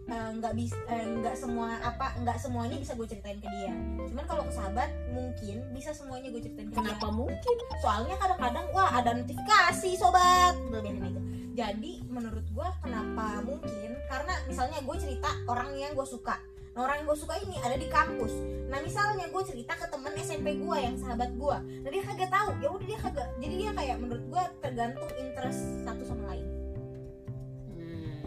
eh, 0.09 0.31
nggak 0.37 0.53
bisa 0.53 0.77
nggak 0.93 1.37
semua 1.37 1.81
apa 1.81 2.13
nggak 2.21 2.37
semuanya 2.37 2.77
bisa 2.77 2.93
gue 2.93 3.09
ceritain 3.09 3.41
ke 3.41 3.49
dia. 3.49 3.73
Cuman 4.13 4.25
kalau 4.29 4.45
ke 4.45 4.53
sahabat 4.53 4.93
mungkin 5.17 5.65
bisa 5.73 5.97
semuanya 5.97 6.29
gue 6.29 6.45
ceritain 6.45 6.69
ke 6.69 6.77
Kenapa 6.77 7.09
dia 7.09 7.17
mungkin? 7.17 7.57
soalnya 7.81 8.17
kadang-kadang 8.21 8.67
wah 8.77 8.91
ada 9.01 9.17
notifikasi 9.17 9.91
sobat. 9.97 10.53
Biarin 10.69 11.01
aja. 11.01 11.21
Jadi 11.59 12.05
menurut 12.05 12.45
gue 12.53 12.69
kenapa 12.85 13.41
mungkin? 13.49 13.97
Karena 14.13 14.35
misalnya 14.45 14.79
gue 14.85 14.97
cerita 15.01 15.31
orang 15.49 15.73
yang 15.73 15.97
gue 15.97 16.05
suka 16.05 16.37
nah 16.77 16.85
orang 16.85 17.03
yang 17.03 17.07
gue 17.09 17.19
suka 17.19 17.35
ini 17.43 17.57
ada 17.61 17.77
di 17.77 17.89
kampus. 17.89 18.33
Nah 18.69 18.79
misalnya 18.81 19.27
gue 19.29 19.43
cerita 19.43 19.73
ke 19.75 19.87
temen 19.89 20.13
SMP 20.17 20.61
gue 20.61 20.77
yang 20.77 20.97
sahabat 20.97 21.31
gue 21.35 21.57
nah 21.85 21.91
dia 21.91 22.03
kagak 22.05 22.31
tahu. 22.31 22.51
Ya 22.61 22.69
udah 22.71 22.87
dia 22.87 22.99
kagak. 23.01 23.29
Jadi 23.39 23.55
dia 23.55 23.71
kayak 23.75 23.97
menurut 23.99 24.25
gue 24.27 24.43
tergantung 24.61 25.11
interest 25.19 25.61
satu 25.83 26.03
sama 26.05 26.23
lain. 26.35 26.47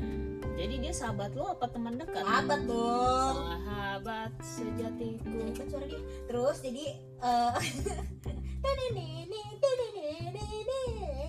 Hmm, 0.02 0.42
jadi 0.58 0.76
dia 0.82 0.94
sahabat 0.94 1.32
lo 1.34 1.54
apa 1.54 1.66
teman 1.70 1.96
dekat? 1.96 2.24
sahabat 2.24 2.60
dong 2.66 3.38
Sahabat 3.40 4.32
sejatiku. 4.42 5.38
Jadi 5.54 5.70
suara 5.70 5.86
dia. 5.86 6.02
Terus 6.26 6.58
jadi 6.60 6.86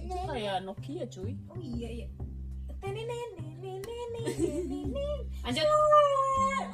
Itu 0.03 0.17
kayak 0.29 0.57
Nokia 0.65 1.05
cuy. 1.09 1.33
oh 1.53 1.61
iya 1.61 1.89
iya. 2.03 2.09
Lanjut. 5.43 5.67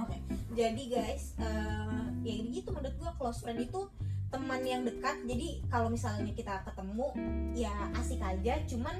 Oke, 0.05 0.17
jadi 0.59 0.83
guys, 0.91 1.39
eh 1.39 2.03
ya 2.27 2.35
gitu 2.51 2.75
menurut 2.75 2.99
gua 2.99 3.15
close 3.15 3.47
friend 3.47 3.63
itu 3.63 3.87
teman 4.35 4.59
yang 4.67 4.83
dekat. 4.83 5.15
Jadi 5.23 5.63
kalau 5.71 5.87
misalnya 5.87 6.35
kita 6.35 6.67
ketemu, 6.67 7.15
ya 7.55 7.71
asik 7.95 8.19
aja. 8.19 8.59
Cuman 8.67 8.97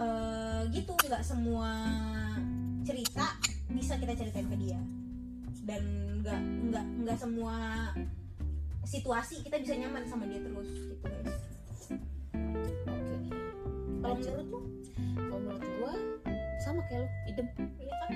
eh 0.00 0.62
gitu, 0.72 0.96
nggak 0.96 1.20
semua 1.20 1.92
cerita 2.88 3.36
bisa 3.68 4.00
kita 4.00 4.16
ceritain 4.16 4.48
ke 4.48 4.56
dia. 4.56 4.80
Dan 5.68 5.82
nggak 6.24 6.40
nggak 6.72 6.86
nggak 7.04 7.18
semua 7.20 7.92
situasi 8.88 9.44
kita 9.44 9.60
bisa 9.60 9.76
nyaman 9.76 10.08
sama 10.08 10.24
dia 10.24 10.40
terus 10.40 10.72
gitu 10.72 11.04
guys. 11.04 11.36
Oke. 12.88 13.16
Kalau 14.00 14.14
menurut 14.16 14.46
lu, 14.48 14.60
Kalau 15.20 15.36
menurut 15.36 15.64
gua 15.84 15.92
sama 16.64 16.80
kayak 16.88 17.04
lo, 17.04 17.08
idem. 17.28 17.46
iya 17.76 17.94
kan? 18.00 18.10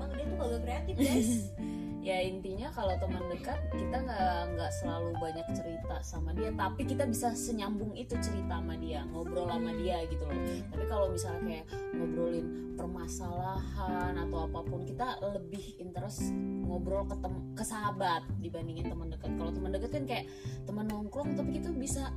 Emang 0.00 0.10
dia 0.16 0.24
tuh 0.24 0.36
kagak 0.40 0.60
kreatif 0.64 0.96
guys. 0.96 1.32
Ya 2.02 2.18
intinya 2.18 2.66
kalau 2.74 2.98
teman 2.98 3.22
dekat 3.30 3.62
kita 3.70 4.02
nggak 4.02 4.58
nggak 4.58 4.72
selalu 4.82 5.14
banyak 5.22 5.46
cerita 5.54 6.02
sama 6.02 6.34
dia, 6.34 6.50
tapi 6.58 6.82
kita 6.82 7.06
bisa 7.06 7.30
senyambung 7.30 7.94
itu 7.94 8.18
cerita 8.18 8.58
sama 8.58 8.74
dia, 8.74 9.06
ngobrol 9.14 9.46
sama 9.46 9.70
dia 9.78 10.02
gitu 10.10 10.26
loh. 10.26 10.34
Tapi 10.74 10.84
kalau 10.90 11.14
misalnya 11.14 11.42
kayak 11.46 11.66
ngobrolin 11.94 12.74
permasalahan 12.74 14.18
atau 14.18 14.50
apa 14.50 14.60
pun, 14.66 14.82
kita 14.82 15.22
lebih 15.30 15.78
interest 15.78 16.34
ngobrol 16.66 17.06
ke 17.06 17.14
tem 17.22 17.34
ke 17.54 17.62
sahabat 17.62 18.26
dibandingin 18.42 18.90
teman 18.90 19.06
dekat. 19.06 19.30
Kalau 19.38 19.54
teman 19.54 19.70
dekat 19.70 19.90
kan 19.94 20.02
kayak 20.02 20.26
teman 20.66 20.90
nongkrong, 20.90 21.38
tapi 21.38 21.62
kita 21.62 21.70
bisa 21.70 22.10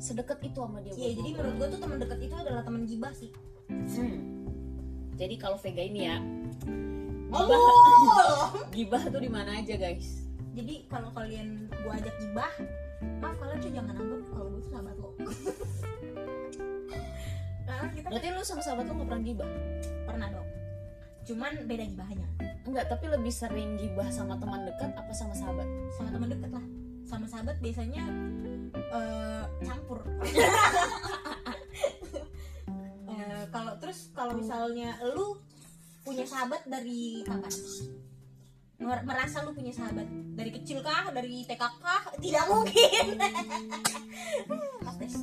sedekat 0.00 0.40
itu 0.48 0.64
sama 0.64 0.80
dia. 0.80 0.96
Iya, 0.96 1.12
jadi 1.12 1.30
menurut 1.36 1.54
gua 1.60 1.68
tuh 1.76 1.80
teman 1.84 1.98
dekat 2.00 2.18
itu 2.24 2.34
adalah 2.40 2.64
teman 2.64 2.88
gibah 2.88 3.12
sih. 3.12 3.28
Hmm. 3.68 4.48
Jadi 5.20 5.34
kalau 5.36 5.60
Vega 5.60 5.84
ini 5.84 6.08
ya, 6.08 6.16
Oh. 7.32 8.52
gibah 8.76 9.02
tuh 9.08 9.20
di 9.20 9.30
mana 9.30 9.58
aja 9.58 9.74
guys? 9.74 10.22
jadi 10.56 10.88
kalau 10.88 11.12
kalian 11.12 11.68
gua 11.84 12.00
ajak 12.00 12.14
gibah 12.16 12.52
maaf 13.20 13.36
kalian 13.36 13.58
tuh 13.60 13.72
jangan 13.76 13.92
anggap 13.92 14.20
kalau 14.32 14.48
gue 14.48 14.60
tuh 14.64 14.70
sahabat 14.72 14.96
lo 14.96 15.10
nah 17.68 17.84
kita 17.92 18.06
Berarti 18.08 18.28
lu 18.32 18.40
sama 18.40 18.62
sahabat 18.64 18.84
lu 18.88 18.92
nggak 18.96 19.08
pernah 19.12 19.24
gibah? 19.24 19.50
pernah 20.08 20.28
dong 20.32 20.48
cuman 21.26 21.52
beda 21.68 21.84
gibahnya 21.84 22.28
Enggak, 22.66 22.90
tapi 22.90 23.06
lebih 23.06 23.30
sering 23.30 23.78
gibah 23.78 24.10
sama 24.10 24.34
teman 24.42 24.66
dekat 24.66 24.90
apa 24.96 25.12
sama 25.14 25.34
sahabat? 25.36 25.68
sama 25.94 26.08
teman 26.10 26.28
deket 26.32 26.50
lah 26.50 26.64
sama 27.06 27.26
sahabat 27.28 27.56
biasanya 27.60 28.04
eh, 28.74 29.44
campur 29.62 30.00
Eh, 33.06 33.44
kalau 33.48 33.72
terus 33.80 34.12
kalau 34.12 34.36
misalnya 34.36 34.98
lu 35.14 35.40
punya 36.06 36.22
sahabat 36.22 36.62
dari 36.70 37.26
kapan 37.26 37.50
Mer- 38.76 39.02
merasa 39.02 39.42
lu 39.42 39.50
punya 39.50 39.74
sahabat 39.74 40.06
dari 40.38 40.54
kecil 40.54 40.78
kah 40.86 41.10
dari 41.10 41.42
TK 41.42 41.58
kah 41.82 42.02
tidak 42.22 42.44
mungkin 42.46 43.04
Mas 44.86 44.96
Des. 45.02 45.16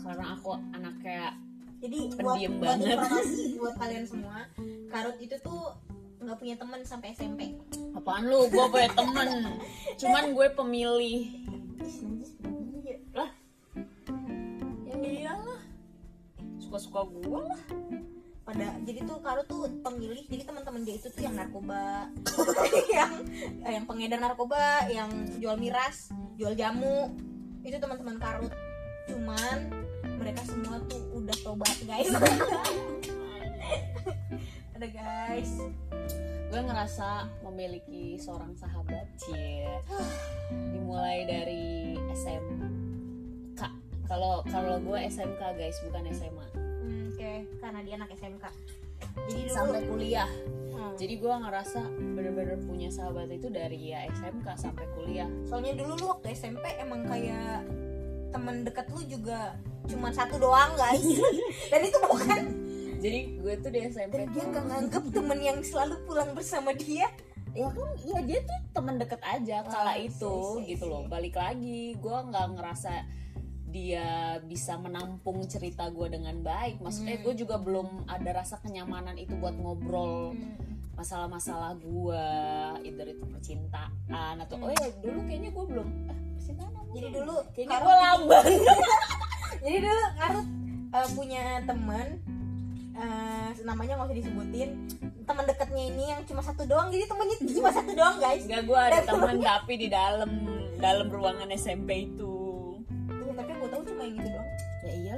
Karena 0.00 0.32
aku 0.32 0.56
anak 0.72 0.94
kayak 1.04 1.36
Jadi 1.80 2.12
buat, 2.20 2.36
buat 2.60 2.76
informasi 2.76 3.56
buat 3.56 3.74
kalian 3.80 4.04
semua, 4.04 4.44
Karut 4.92 5.16
itu 5.16 5.32
tuh 5.40 5.72
nggak 6.20 6.36
punya 6.36 6.56
teman 6.60 6.84
sampai 6.84 7.16
SMP. 7.16 7.56
apaan 7.96 8.28
lu? 8.28 8.44
Gue 8.52 8.68
punya 8.68 8.92
temen. 8.92 9.28
Cuman 9.96 10.36
gue 10.36 10.46
pemilih. 10.52 11.20
Lah. 13.16 13.32
Ya 14.84 14.94
iyalah. 15.00 15.60
Suka-suka 16.60 17.00
gue 17.08 17.40
lah. 17.48 17.62
Pada 18.50 18.74
jadi 18.82 19.06
tuh 19.06 19.22
Karut 19.22 19.46
tuh 19.46 19.70
pemilih. 19.78 20.26
Jadi 20.26 20.42
teman-teman 20.42 20.82
dia 20.82 20.98
itu 20.98 21.06
tuh 21.06 21.22
yang 21.22 21.38
narkoba, 21.38 22.10
yang 22.98 23.12
eh, 23.62 23.72
yang 23.78 23.86
pengedar 23.86 24.18
narkoba, 24.18 24.90
yang 24.90 25.06
jual 25.38 25.54
miras, 25.54 26.10
jual 26.34 26.58
jamu. 26.58 27.14
Itu 27.62 27.78
teman-teman 27.78 28.18
Karut. 28.18 28.50
Cuman 29.06 29.70
mereka 30.18 30.42
semua 30.42 30.82
tuh 30.90 30.98
udah 31.14 31.36
tobat 31.46 31.78
guys. 31.86 32.10
Ada 34.74 34.86
guys. 34.90 35.52
Gue 36.50 36.60
ngerasa 36.66 37.30
memiliki 37.46 38.18
seorang 38.18 38.58
sahabat 38.58 39.06
cie. 39.14 39.70
Dimulai 40.74 41.22
dari 41.22 41.94
SMK. 42.18 43.62
Kalau 44.10 44.42
kalau 44.50 44.82
gue 44.82 44.98
SMK 45.06 45.38
guys, 45.54 45.78
bukan 45.86 46.10
SMA. 46.10 46.59
Oke, 47.20 47.44
karena 47.60 47.84
dia 47.84 47.94
anak 48.00 48.16
SMK. 48.16 48.44
Jadi 49.28 49.40
dulu 49.44 49.52
Sampai 49.52 49.80
kuliah. 49.84 50.30
Hmm. 50.72 50.96
Jadi 50.96 51.14
gue 51.20 51.34
ngerasa 51.36 51.80
bener-bener 52.16 52.56
punya 52.64 52.88
sahabat 52.88 53.28
itu 53.28 53.52
dari 53.52 53.92
ya 53.92 54.08
SMK 54.08 54.48
sampai 54.56 54.88
kuliah. 54.96 55.28
soalnya 55.44 55.76
dulu 55.76 56.00
lu 56.00 56.16
waktu 56.16 56.32
SMP 56.32 56.64
emang 56.80 57.04
kayak 57.04 57.68
temen 58.32 58.64
deket 58.64 58.88
lu 58.96 59.04
juga 59.04 59.52
cuma 59.84 60.08
satu 60.08 60.40
doang 60.40 60.72
guys 60.80 61.04
dan 61.76 61.80
itu 61.84 61.98
bukan 62.08 62.42
Jadi 63.04 63.20
gue 63.36 63.54
tuh 63.60 63.68
di 63.68 63.80
SMP 63.84 64.12
dan 64.24 64.28
dia 64.32 64.44
nggak 64.48 64.64
nganggep 64.72 65.04
temen 65.12 65.38
yang 65.44 65.58
selalu 65.60 66.00
pulang 66.08 66.32
bersama 66.32 66.72
dia 66.72 67.04
ya 67.52 67.68
kan 67.68 67.90
ya 68.00 68.18
dia 68.24 68.40
tuh 68.48 68.60
teman 68.72 68.96
deket 68.96 69.20
aja 69.20 69.60
kala 69.68 69.92
Oh, 69.92 69.96
itu 70.00 70.32
see, 70.32 70.40
see, 70.40 70.64
gitu 70.72 70.84
see. 70.88 70.92
loh. 70.96 71.04
Balik 71.04 71.36
lagi 71.36 72.00
gue 72.00 72.16
nggak 72.32 72.46
ngerasa 72.56 72.92
dia 73.70 74.06
bisa 74.42 74.74
menampung 74.74 75.40
cerita 75.46 75.86
gue 75.88 76.06
dengan 76.06 76.36
baik 76.38 76.78
maksudnya 76.78 77.16
Hmm. 77.16 77.24
gue 77.24 77.34
juga 77.38 77.56
belum 77.56 78.04
ada 78.04 78.30
rasa 78.36 78.58
kenyamanan 78.58 79.14
itu 79.14 79.32
buat 79.34 79.54
ngobrol 79.54 80.34
Hmm. 80.34 80.58
masalah-masalah 80.94 81.78
gue 81.78 82.24
either 82.84 83.06
itu 83.08 83.24
percintaan 83.24 84.36
atau 84.38 84.54
Hmm. 84.54 84.66
oh 84.66 84.70
ya 84.70 84.88
dulu 85.00 85.18
kayaknya 85.24 85.50
gue 85.50 85.64
belum 85.66 85.88
eh, 86.06 86.18
percintaan 86.34 86.72
apa? 86.72 86.90
jadi 86.90 87.08
dulu 87.12 87.34
kayaknya 87.50 87.78
gue 87.78 87.94
lamban 87.96 88.44
jadi 89.64 89.78
dulu 89.80 90.04
Karut 90.14 90.46
eh, 90.90 91.08
punya 91.14 91.42
teman 91.62 92.06
eh, 92.92 93.48
namanya 93.62 93.92
nggak 93.96 94.08
usah 94.08 94.18
disebutin 94.18 94.70
teman 95.22 95.44
dekatnya 95.46 95.84
ini 95.86 96.04
yang 96.10 96.22
cuma 96.24 96.42
satu 96.42 96.66
doang 96.66 96.90
jadi 96.90 97.06
temennya 97.06 97.36
cuma 97.38 97.70
satu 97.70 97.90
doang 97.94 98.18
guys 98.18 98.42
Enggak 98.44 98.62
gue 98.66 98.80
ada 98.82 99.00
teman 99.04 99.36
tapi 99.40 99.72
di 99.76 99.86
dalam 99.86 100.30
dalam 100.76 101.06
ruangan 101.06 101.48
SMP 101.52 102.10
itu 102.10 102.34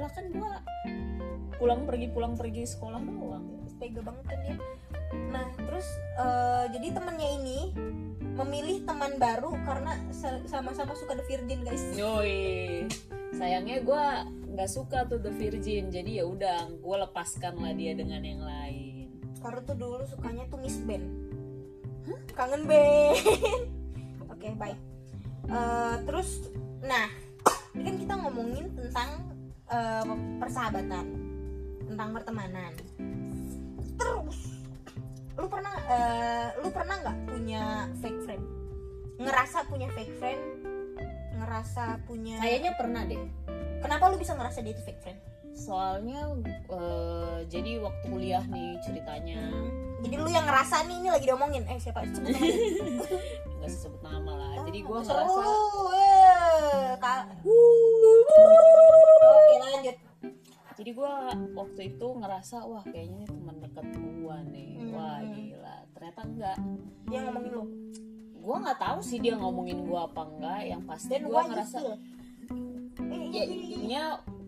ya 0.03 0.09
iyalah 0.09 0.11
kan 0.11 0.25
gue 0.35 0.53
pulang 1.55 1.81
pergi 1.87 2.07
pulang 2.11 2.33
pergi 2.35 2.67
sekolah 2.67 2.99
doang. 2.99 3.45
Tega 3.79 4.03
banget 4.03 4.25
kan 4.27 4.39
dia. 4.43 4.57
Nah 5.31 5.47
terus 5.55 5.87
eh, 6.19 6.65
jadi 6.75 6.87
temennya 6.91 7.29
ini 7.39 7.59
memilih 8.35 8.83
teman 8.83 9.15
baru 9.15 9.55
karena 9.63 9.95
sa- 10.11 10.43
sama-sama 10.49 10.91
suka 10.91 11.15
The 11.15 11.23
Virgin 11.23 11.63
guys. 11.63 11.83
Yoi, 11.95 12.83
sayangnya 13.31 13.79
gue 13.79 14.03
nggak 14.53 14.69
suka 14.69 15.05
tuh 15.07 15.21
The 15.21 15.31
Virgin, 15.31 15.87
jadi 15.93 16.19
ya 16.19 16.25
udah 16.27 16.67
gue 16.81 16.97
lepaskan 17.07 17.61
lah 17.61 17.71
dia 17.71 17.95
dengan 17.95 18.25
yang 18.25 18.41
lain. 18.43 19.07
Karena 19.39 19.61
tuh 19.63 19.77
dulu 19.79 20.03
sukanya 20.03 20.43
tuh 20.51 20.59
Miss 20.59 20.81
Ben. 20.83 21.03
Kangen 22.33 22.67
Ben. 22.67 23.15
Oke 24.33 24.51
baik 24.59 24.79
Eh, 25.43 25.95
terus 26.07 26.51
nah 26.83 27.07
ini 27.75 27.83
kan 27.83 27.95
kita 27.99 28.13
ngomongin 28.15 28.71
tentang 28.75 29.32
eh, 29.73 30.03
persahabatan 30.37 31.05
tentang 31.89 32.09
pertemanan. 32.13 32.71
Terus 33.97 34.37
lu 35.33 35.47
pernah 35.49 35.73
eh, 35.89 36.47
lu 36.61 36.69
pernah 36.69 36.95
nggak 37.01 37.17
punya 37.29 37.63
fake 37.99 38.21
friend? 38.25 38.43
Ngerasa 39.17 39.57
punya 39.69 39.87
fake 39.93 40.15
friend? 40.21 40.41
Ngerasa 41.41 41.83
punya 42.05 42.37
Kayaknya 42.39 42.71
pernah 42.77 43.01
deh. 43.05 43.21
kenapa 43.83 44.07
lu 44.07 44.15
bisa 44.15 44.31
ngerasa 44.31 44.63
dia 44.63 44.73
itu 44.73 44.83
fake 44.85 45.01
friend? 45.01 45.19
Soalnya 45.53 46.33
eh, 46.69 47.39
jadi 47.49 47.81
waktu 47.81 48.05
kuliah 48.09 48.45
nih 48.49 48.77
ceritanya. 48.81 49.41
Jadi 50.03 50.15
lu 50.19 50.27
yang 50.27 50.43
ngerasa 50.49 50.83
nih 50.89 50.97
ini 50.99 51.09
lagi 51.13 51.25
diomongin. 51.29 51.63
Eh 51.69 51.77
siapa? 51.77 52.03
Sebut 52.09 52.29
nggak 53.61 53.69
sebut 53.69 54.01
nama 54.01 54.31
lah. 54.33 54.51
Jadi 54.65 54.79
gue 54.81 54.97
ngerasa 54.97 55.41
eh, 55.93 56.91
Kak. 56.99 57.23
Oke 58.03 59.55
lanjut. 59.59 59.97
jadi 60.73 60.89
gue 60.89 61.13
waktu 61.53 61.81
itu 61.87 62.07
ngerasa 62.17 62.65
wah 62.65 62.81
kayaknya 62.83 63.17
ini 63.19 63.27
teman 63.27 63.55
dekat 63.57 63.87
gue 63.93 64.35
nih. 64.49 64.71
Wah 64.89 65.21
Hmm. 65.21 65.31
gila. 65.31 65.75
Ternyata 65.93 66.21
enggak. 66.23 66.57
Dia 67.05 67.19
ngomongin 67.23 67.51
lu. 67.51 67.63
Gue 68.35 68.55
nggak 68.59 68.79
tahu 68.81 68.99
sih 68.99 69.17
dia 69.17 69.35
ngomongin 69.35 69.79
gue 69.81 69.95
apa 69.95 70.21
enggak. 70.25 70.61
Yang 70.67 70.83
pasti 70.83 71.13
gue 71.15 71.41
ngerasa. 71.45 71.77
Eh, 72.99 73.23
ya 73.31 73.43
intinya 73.45 74.03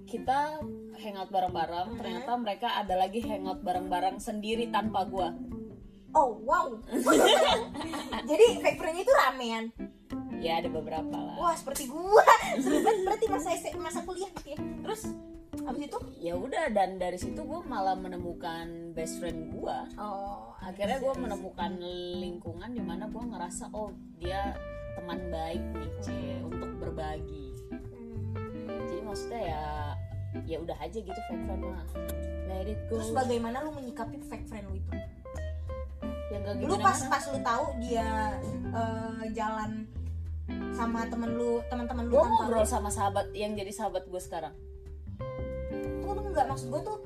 kita 0.06 0.60
hangout 0.96 1.30
bareng-bareng 1.30 1.88
Mhm. 1.92 1.98
ternyata 1.98 2.32
mereka 2.36 2.68
ada 2.74 2.96
lagi 2.96 3.20
hangout 3.20 3.60
bareng-bareng 3.60 4.18
sendiri 4.18 4.70
tanpa 4.70 5.04
gua 5.04 5.34
Oh 6.14 6.40
wow. 6.42 6.72
Jadi 8.30 8.46
friend 8.62 8.98
itu 8.98 9.12
ramean. 9.12 9.68
Ya 10.46 10.62
ada 10.62 10.70
beberapa 10.70 11.10
lah 11.12 11.36
Wah 11.36 11.56
seperti 11.58 11.90
gua. 11.90 12.22
Seru 12.62 12.80
banget 12.80 13.02
berarti 13.02 13.26
masa 13.28 13.50
masa 13.76 14.00
kuliah 14.02 14.30
gitu 14.32 14.54
ya. 14.54 14.60
Terus 14.62 15.02
abis 15.56 15.82
itu? 15.88 15.98
ya 16.20 16.34
udah 16.36 16.70
dan 16.70 17.00
dari 17.00 17.16
situ 17.16 17.42
gua 17.42 17.64
malah 17.64 17.96
menemukan 17.96 18.94
best 18.94 19.18
friend 19.18 19.50
gua 19.50 19.88
Oh 19.96 20.54
akhirnya 20.60 21.00
gua 21.00 21.16
menemukan 21.16 21.80
lingkungan 22.20 22.70
di 22.70 22.84
mana 22.84 23.08
gua 23.08 23.24
ngerasa 23.26 23.72
oh 23.72 23.90
dia 24.16 24.54
teman 24.94 25.18
baik 25.28 25.64
nih 25.74 25.92
cie 26.00 26.36
untuk 26.40 26.70
berbagi 26.78 27.50
Hmm. 27.66 28.82
jadi 28.90 29.02
maksudnya 29.02 29.42
ya 29.42 29.64
ya 30.44 30.58
udah 30.60 30.78
aja 30.78 30.98
gitu 30.98 31.20
fake 31.26 31.44
friend 31.46 31.62
mah 31.62 31.86
let 32.46 32.68
it 32.68 32.80
go 32.86 33.00
Terus 33.00 33.10
bagaimana 33.14 33.64
lu 33.64 33.72
menyikapi 33.72 34.18
fake 34.22 34.46
friend 34.46 34.66
lu 34.68 34.76
itu? 34.76 34.92
ya 36.28 36.38
gak 36.42 36.54
Lu 36.58 36.76
gimana 36.76 36.84
pas 36.84 37.00
pas 37.08 37.24
lu 37.30 37.40
tahu 37.40 37.66
dia 37.80 38.10
eh, 38.68 39.24
jalan 39.32 39.88
sama 40.72 41.06
temen 41.06 41.34
lu 41.34 41.60
teman-teman 41.66 42.06
lu 42.06 42.14
gue 42.14 42.24
ngobrol 42.24 42.64
sama 42.64 42.88
sahabat 42.88 43.32
yang 43.32 43.54
jadi 43.54 43.72
sahabat 43.72 44.06
gue 44.06 44.22
sekarang. 44.22 44.54
Tunggu 46.00 46.30
nggak 46.32 46.48
maksud 46.48 46.68
gue 46.70 46.82
tuh 46.82 46.98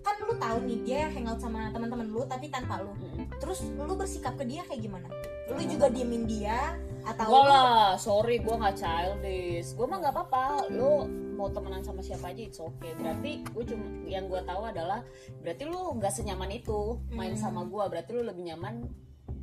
kan 0.00 0.14
lu 0.22 0.34
tahu 0.36 0.56
nih 0.62 0.78
dia 0.80 1.00
hangout 1.10 1.36
sama 1.36 1.68
teman-teman 1.70 2.06
lu 2.06 2.22
tapi 2.24 2.46
tanpa 2.46 2.78
lu. 2.78 2.94
Mm-mm. 2.94 3.26
terus 3.36 3.66
lu 3.68 3.92
bersikap 3.92 4.34
ke 4.34 4.46
dia 4.46 4.62
kayak 4.64 4.80
gimana? 4.80 5.10
Lu 5.46 5.58
juga 5.60 5.90
diemin 5.90 6.24
dia 6.24 6.78
atau 7.02 7.26
lu- 7.28 7.42
lah, 7.44 7.94
sorry 7.96 8.38
gue 8.38 8.54
gak 8.54 8.76
childish. 8.76 9.74
Gue 9.74 9.86
mah 9.86 9.98
gak 10.00 10.14
apa-apa, 10.14 10.70
lu 10.70 11.06
mau 11.34 11.50
temenan 11.50 11.82
sama 11.82 12.00
siapa 12.00 12.30
aja 12.30 12.38
it's 12.40 12.56
okay. 12.56 12.94
Berarti 12.94 13.44
gue 13.44 13.64
cuma, 13.66 13.86
yang 14.04 14.24
gue 14.24 14.40
tahu 14.40 14.62
adalah 14.64 15.02
Berarti 15.38 15.62
lu 15.64 15.98
gak 15.98 16.10
senyaman 16.10 16.48
itu 16.50 16.96
main 17.10 17.34
Hmm. 17.34 17.42
sama 17.42 17.60
gue 17.62 17.84
Berarti 17.86 18.10
lu 18.10 18.22
lebih 18.24 18.46
nyaman 18.46 18.88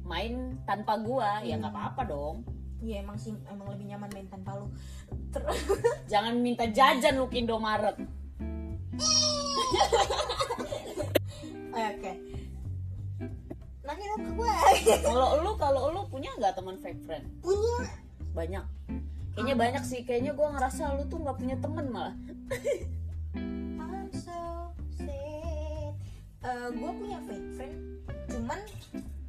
main 0.04 0.34
tanpa 0.63 0.98
gue 0.98 1.30
Ya 1.44 1.54
Hmm. 1.54 1.62
gak 1.62 1.72
apa-apa 1.72 2.02
dong 2.08 2.36
Iya 2.84 3.00
emang 3.00 3.15
sih 3.15 3.32
emang 3.48 3.72
lebih 3.72 3.88
nyaman 3.96 4.12
main 4.12 4.28
tanpa 4.28 4.60
lu. 4.60 4.67
Terus 5.32 5.56
Jangan 6.12 6.36
minta 6.43 6.67
jajan 6.67 7.15
lu 7.15 7.32
ke 7.32 7.39
Indomaret 7.39 7.96
Eh, 11.74 11.88
oke. 11.89 12.12
Nanya 13.82 14.06
dong 14.13 14.22
ke 14.22 14.32
gue. 14.38 14.54
Kalau 15.02 15.41
lu, 15.41 15.52
kalau 15.58 15.82
lu 15.89 16.02
punya 16.06 16.30
gak 16.38 16.54
teman 16.54 16.78
fake 16.78 17.02
friend? 17.02 17.26
punya. 17.41 17.89
Banyak. 18.38 18.62
Kayaknya 19.34 19.56
banyak 19.58 19.84
sih, 19.84 20.06
kayaknya 20.06 20.38
gue 20.38 20.48
ngerasa 20.54 20.93
lu 20.93 21.10
tuh 21.10 21.17
gak 21.26 21.34
punya 21.41 21.58
temen 21.58 21.89
malah. 21.89 22.13
I'm 23.34 24.13
so 24.13 24.69
sad. 24.93 25.98
Gue 26.78 26.91
punya 27.02 27.17
fake 27.26 27.50
friend 27.58 27.78
cuman 28.30 28.60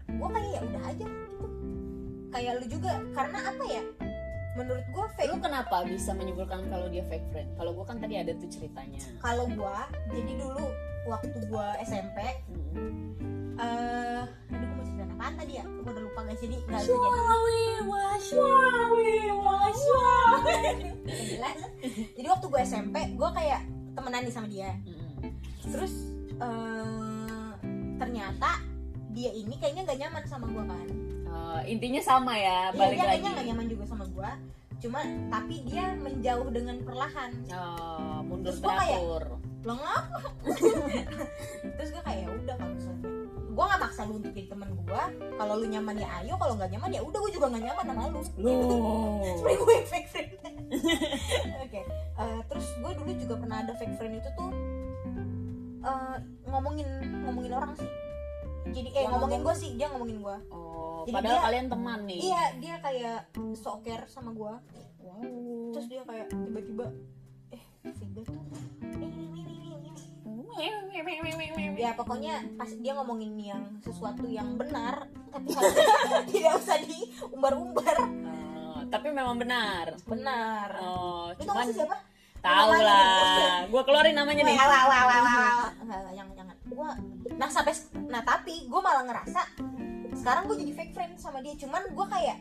gue 0.06 0.28
kayak 0.28 0.50
ya 0.52 0.60
udah 0.64 0.82
aja. 0.92 1.06
gitu 1.08 1.63
kayak 2.34 2.52
lu 2.58 2.66
juga. 2.66 2.98
Karena 3.14 3.38
apa 3.46 3.64
ya? 3.64 3.82
Menurut 4.54 4.86
gue 4.86 5.06
fake. 5.14 5.30
Lu 5.30 5.38
kenapa 5.38 5.82
bisa 5.86 6.10
menyimpulkan 6.14 6.66
kalau 6.66 6.86
dia 6.90 7.06
fake 7.06 7.26
friend? 7.30 7.50
Kalau 7.54 7.70
gue 7.74 7.84
kan 7.86 7.98
tadi 8.02 8.14
ada 8.18 8.34
tuh 8.34 8.50
ceritanya. 8.50 8.98
Kalau 9.22 9.46
gua 9.54 9.86
jadi 10.10 10.32
dulu 10.38 10.66
waktu 11.06 11.36
gua 11.46 11.74
SMP 11.82 12.18
Mm. 12.74 13.14
eh 13.54 14.22
aduh 14.50 14.66
gua 14.66 14.74
mau 14.74 14.82
cerita 14.82 15.06
apaan 15.14 15.34
tadi 15.38 15.52
ya? 15.58 15.64
Gua 15.66 15.90
udah 15.94 16.02
lupa 16.02 16.20
guys 16.26 16.42
jadi 16.42 16.56
nggak 16.58 16.80
jadi. 16.82 16.90
Jadi 22.18 22.26
waktu 22.26 22.46
gua 22.50 22.60
SMP 22.66 22.96
gua 23.14 23.30
kayak 23.30 23.62
temenan 23.94 24.22
nih 24.26 24.34
sama 24.34 24.48
dia. 24.50 24.74
Mm-mm. 24.82 25.30
terus 25.64 25.94
eh 26.34 27.50
ternyata 27.96 28.58
dia 29.14 29.30
ini 29.30 29.54
kayaknya 29.56 29.86
nggak 29.86 29.98
nyaman 30.02 30.24
sama 30.26 30.46
gua 30.50 30.66
kan 30.66 30.86
Uh, 31.34 31.60
intinya 31.66 31.98
sama 31.98 32.38
ya, 32.38 32.70
Iya, 32.70 32.78
balik 32.78 32.94
dia 32.94 33.02
lagi. 33.02 33.10
kayaknya 33.10 33.30
nggak 33.34 33.46
nyaman 33.50 33.66
juga 33.66 33.84
sama 33.90 34.04
gua. 34.14 34.30
Cuma 34.78 35.00
tapi 35.32 35.54
dia 35.66 35.84
menjauh 35.98 36.48
dengan 36.54 36.76
perlahan. 36.86 37.30
Oh, 37.50 38.22
mundur 38.22 38.54
Terus 38.54 38.62
lo 39.64 39.74
ngapa? 39.80 40.20
Terus 41.80 41.88
gue 41.88 42.02
kayak 42.04 42.20
ya 42.20 42.28
udah 42.28 42.54
kalau 42.60 42.72
misalnya 42.76 43.08
gue 43.54 43.64
nggak 43.64 43.80
maksa 43.80 44.00
lu 44.04 44.18
untuk 44.18 44.32
jadi 44.34 44.48
teman 44.50 44.68
gue 44.76 45.02
kalau 45.40 45.54
lu 45.56 45.66
nyaman 45.70 45.96
ya 45.96 46.08
ayo 46.20 46.34
kalau 46.36 46.54
nggak 46.58 46.68
nyaman 46.74 46.90
ya 46.92 47.00
udah 47.00 47.18
gue 47.22 47.32
juga 47.32 47.46
nggak 47.48 47.64
nyaman 47.70 47.84
sama 47.88 48.02
lu. 48.12 48.20
Loh. 48.44 49.24
sebenarnya 49.40 49.58
gue 49.64 49.76
fake 49.88 50.08
friend. 50.12 50.30
Oke 51.64 51.80
eh, 52.14 52.40
terus 52.44 52.66
gue 52.76 52.92
dulu 52.92 53.10
juga 53.16 53.34
pernah 53.40 53.56
ada 53.64 53.72
fake 53.72 53.96
friend 53.96 54.14
itu 54.20 54.28
tuh 54.36 54.50
eh, 55.80 56.16
ngomongin 56.44 56.88
ngomongin 57.24 57.52
orang 57.56 57.72
sih 57.78 57.88
jadi 58.66 58.88
eh 58.90 59.02
Yang 59.02 59.12
ngomongin 59.12 59.20
ngomong- 59.36 59.44
gue 59.46 59.54
sih 59.56 59.70
dia 59.74 59.86
ngomongin 59.88 60.18
gue 60.18 60.36
Oh, 60.50 61.02
Jadi 61.04 61.12
padahal 61.12 61.32
dia- 61.32 61.44
kalian 61.44 61.66
teman 61.68 62.00
nih. 62.04 62.20
iya 62.22 62.42
dia 62.56 62.74
kayak 62.78 63.18
soker 63.54 64.00
sama 64.06 64.30
gue 64.32 64.54
Wow. 64.98 65.20
terus 65.70 65.86
dia 65.86 66.00
kayak 66.02 66.26
tiba-tiba 66.28 66.86
eh 67.50 67.62
Vega 67.84 68.22
tuh 68.22 68.40
ya 71.74 71.92
pokoknya 71.92 72.34
pas 72.54 72.70
dia 72.72 72.92
ngomongin 72.94 73.36
yang 73.36 73.62
sesuatu 73.78 74.24
yang 74.24 74.56
benar 74.56 75.04
tapi 75.28 75.50
tidak 76.30 76.52
usah 76.62 76.78
diumbar-umbar. 76.80 77.96
Oh, 78.64 78.80
tapi 78.86 79.10
memang 79.10 79.36
benar. 79.36 79.92
benar. 80.04 80.68
Oh, 80.78 81.28
tau 81.34 81.44
cuman 81.44 81.66
siapa 81.68 81.96
tahu 82.44 82.70
lah. 82.76 83.64
Gua 83.72 83.82
keluarin 83.88 84.12
namanya 84.12 84.42
nih. 84.44 84.56
Wah, 84.60 84.68
wah, 84.68 84.84
wah, 84.84 85.02
wah, 85.08 85.20
wah, 85.80 86.12
jangan 86.12 86.32
jangan. 86.36 86.56
Gua 86.68 86.88
nah 87.34 87.48
sampai 87.50 87.74
nah 88.06 88.22
tapi 88.22 88.68
gue 88.68 88.80
malah 88.84 89.02
ngerasa 89.02 89.42
sekarang 90.14 90.46
gue 90.46 90.56
jadi 90.62 90.72
fake 90.72 90.92
friend 90.94 91.12
sama 91.18 91.42
dia. 91.42 91.56
Cuman 91.58 91.82
gue 91.90 92.06
kayak 92.06 92.38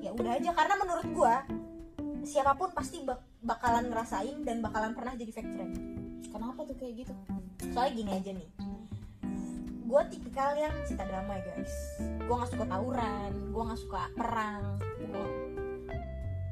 ya 0.00 0.10
udah 0.16 0.32
aja. 0.40 0.50
Karena 0.56 0.74
menurut 0.80 1.06
gue 1.12 1.34
siapa 2.24 2.56
pun 2.56 2.72
pasti 2.72 3.02
bak- 3.02 3.22
bakalan 3.44 3.90
ngerasain 3.90 4.46
dan 4.46 4.64
bakalan 4.64 4.96
pernah 4.96 5.12
jadi 5.14 5.30
fake 5.30 5.52
friend. 5.52 5.74
Kenapa 6.32 6.64
tuh 6.64 6.76
kayak 6.80 7.04
gitu? 7.04 7.14
Soalnya 7.70 7.92
gini 7.92 8.10
aja 8.16 8.30
nih. 8.32 8.48
Gue 9.84 10.02
tipikal 10.08 10.56
yang 10.56 10.72
cinta 10.88 11.04
damai 11.04 11.44
guys. 11.44 11.74
Gue 12.00 12.34
nggak 12.34 12.50
suka 12.56 12.64
tawuran 12.64 13.32
gue 13.52 13.62
nggak 13.62 13.80
suka 13.84 14.02
perang. 14.16 14.64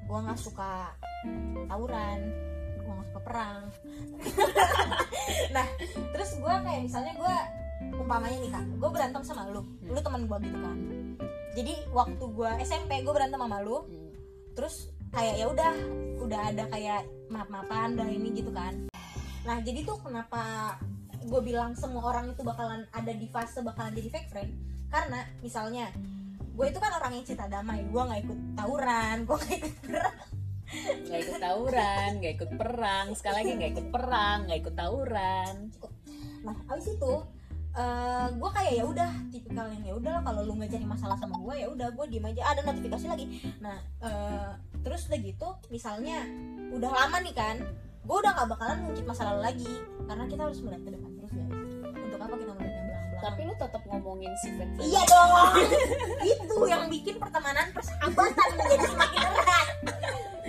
Gue 0.05 0.19
nggak 0.21 0.39
suka 0.39 0.93
tawuran. 1.71 2.21
gue 2.29 2.50
perang. 3.31 3.63
Nah 5.55 5.67
terus 6.15 6.35
gue 6.39 6.55
kayak 6.67 6.81
misalnya 6.87 7.13
gue 7.15 7.37
umpamanya 7.99 8.39
nih 8.43 8.51
kak 8.51 8.65
gue 8.67 8.91
berantem 8.91 9.23
sama 9.23 9.47
lu. 9.51 9.63
Lu 9.87 9.99
teman 10.03 10.27
gue 10.27 10.39
gitu 10.43 10.59
kan. 10.59 10.79
Jadi 11.55 11.73
waktu 11.95 12.25
gue 12.35 12.51
SMP 12.67 13.03
gue 13.07 13.13
berantem 13.15 13.39
sama 13.39 13.63
lu. 13.63 13.87
Hmm. 13.87 14.11
terus 14.51 14.91
kayak 15.15 15.41
ya 15.41 15.47
udah 15.47 15.73
udah 16.21 16.41
ada 16.53 16.67
kayak 16.69 17.07
maaf 17.31 17.49
maafan 17.49 17.95
udah 17.95 18.09
ini 18.11 18.35
gitu 18.35 18.51
kan. 18.51 18.91
Nah 19.47 19.57
jadi 19.63 19.87
tuh 19.87 20.03
kenapa 20.03 20.75
gue 21.23 21.41
bilang 21.41 21.73
semua 21.79 22.03
orang 22.11 22.35
itu 22.35 22.43
bakalan 22.43 22.83
ada 22.91 23.13
di 23.15 23.31
fase 23.31 23.63
bakalan 23.63 23.95
jadi 23.95 24.11
fake 24.11 24.29
friend? 24.29 24.51
Karena 24.91 25.23
misalnya 25.41 25.89
gue 26.61 26.67
itu 26.69 26.77
kan 26.77 26.93
orang 26.93 27.13
yang 27.17 27.25
cinta 27.25 27.47
damai 27.49 27.81
gue 27.89 28.03
nggak 28.05 28.21
ikut 28.27 28.39
tawuran 28.53 29.17
gue 29.25 29.37
nggak 29.39 29.57
ikut 29.65 29.75
perang 29.87 30.30
nggak 31.07 31.21
ikut 31.27 31.37
tawuran 31.43 32.11
nggak 32.23 32.33
ikut 32.39 32.51
perang. 32.55 33.07
Sekali 33.19 33.35
lagi 33.43 33.51
nggak 33.59 33.71
ikut 33.75 33.87
perang 33.91 34.39
nggak 34.47 34.59
ikut 34.63 34.75
tawuran. 34.75 35.55
Nah 36.47 36.57
abis 36.71 36.87
itu 36.95 37.15
eh 37.71 38.29
gue 38.35 38.51
kayak 38.51 38.73
ya 38.75 38.85
udah 38.85 39.11
tipikal 39.31 39.71
yang 39.71 39.85
ya 39.87 39.95
udah 39.95 40.17
kalau 40.27 40.43
lu 40.43 40.59
nggak 40.59 40.83
masalah 40.83 41.15
sama 41.15 41.39
gue 41.39 41.55
ya 41.63 41.67
udah 41.71 41.89
gue 41.95 42.07
diem 42.11 42.27
aja. 42.27 42.43
Ada 42.55 42.67
notifikasi 42.67 43.07
lagi. 43.07 43.27
Nah 43.63 43.79
eh, 44.03 44.51
terus 44.81 45.07
udah 45.07 45.21
gitu 45.21 45.49
misalnya 45.69 46.25
udah 46.73 46.91
lama 46.91 47.19
nih 47.21 47.35
kan 47.37 47.57
gue 48.01 48.17
udah 48.17 48.33
nggak 48.33 48.49
bakalan 48.57 48.79
ngungkit 48.83 49.05
masa 49.05 49.23
lalu 49.29 49.41
lagi 49.45 49.73
karena 50.09 50.25
kita 50.25 50.43
harus 50.49 50.59
melihat 50.65 50.83
ke 50.89 50.91
depan 50.97 51.11
terus 51.21 51.33
guys 51.37 51.50
tapi 53.21 53.41
lu 53.45 53.55
tetap 53.55 53.83
ngomongin 53.85 54.33
si 54.41 54.49
fake 54.57 54.73
friend 54.75 54.89
iya 54.89 55.03
dong. 55.05 55.31
Itu 56.25 56.57
yang 56.67 56.89
bikin 56.89 57.21
pertemanan 57.21 57.69
persahabatan 57.77 58.49
menjadi 58.57 58.87
semakin 58.89 59.21
erat. 59.29 59.69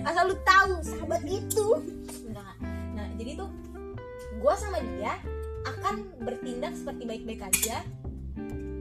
Asal 0.08 0.24
lu 0.32 0.36
tahu 0.48 0.72
sahabat 0.82 1.22
itu. 1.28 1.68
Enggak. 2.32 2.56
nah 2.96 3.08
jadi 3.20 3.32
tuh 3.44 3.50
gue 4.42 4.54
sama 4.58 4.80
dia 4.82 5.14
akan 5.68 5.96
bertindak 6.24 6.74
seperti 6.74 7.04
baik-baik 7.06 7.44
aja. 7.44 7.84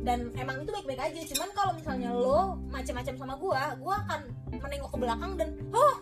Dan 0.00 0.32
emang 0.40 0.64
itu 0.64 0.72
baik-baik 0.72 1.12
aja. 1.12 1.20
Cuman 1.36 1.50
kalau 1.52 1.72
misalnya 1.76 2.14
lo 2.14 2.56
macam-macam 2.72 3.14
sama 3.18 3.34
gue 3.36 3.62
gue 3.84 3.94
akan 4.06 4.20
menengok 4.58 4.90
ke 4.94 4.98
belakang 4.98 5.32
dan 5.38 5.48
oh 5.70 5.94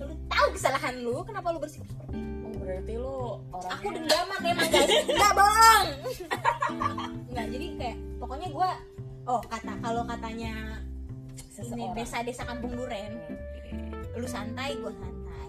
lu 0.06 0.14
tahu 0.30 0.48
kesalahan 0.54 0.94
lu 1.02 1.22
kenapa 1.26 1.50
lu 1.50 1.58
bersikap 1.58 1.88
seperti 1.90 2.14
itu 2.14 2.35
berarti 2.66 2.94
lu 2.98 3.38
orang 3.54 3.72
aku 3.78 3.86
dendaman 3.94 4.40
emang 4.42 4.68
guys 4.74 4.90
nggak 5.14 5.32
bohong. 5.38 5.86
Nggak 7.30 7.46
jadi 7.54 7.66
kayak 7.78 7.96
pokoknya 8.18 8.48
gue 8.50 8.70
oh 9.30 9.40
kata 9.46 9.72
kalau 9.78 10.02
katanya 10.02 10.82
ini 10.82 11.46
seseorang. 11.54 11.94
desa 11.94 12.18
desa 12.26 12.42
kampung 12.42 12.74
duren 12.74 13.12
lu 14.18 14.26
santai 14.26 14.74
gue 14.74 14.92
santai. 14.98 15.48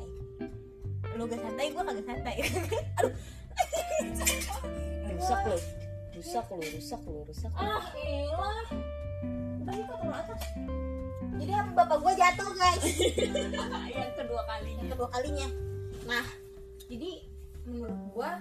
Lu 1.18 1.26
gak 1.26 1.42
santai 1.42 1.66
gue 1.74 1.82
kagak 1.82 2.06
santai. 2.06 2.36
Aduh. 3.02 3.14
Rusak 5.18 5.42
lu. 5.50 5.58
Rusak 6.14 6.46
lu 6.54 6.62
rusak 6.62 7.02
lu 7.08 7.20
rusak 7.26 7.52
lu. 7.56 7.64
ah 7.64 7.86
elah. 7.98 8.66
Udah 9.66 9.74
yuk 9.74 9.88
ke 9.90 10.08
atas? 10.14 10.42
Jadi 11.38 11.52
apa 11.56 11.72
bapak 11.74 11.98
gue 11.98 12.14
jatuh 12.14 12.50
guys? 12.54 12.84
Yang 13.90 14.14
kedua 14.20 14.42
kalinya. 14.46 14.82
Yang 14.84 14.90
kedua 14.94 15.10
kalinya. 15.10 15.48
Nah 16.06 16.47
jadi 16.88 17.12
menurut 17.68 18.02
gue 18.12 18.32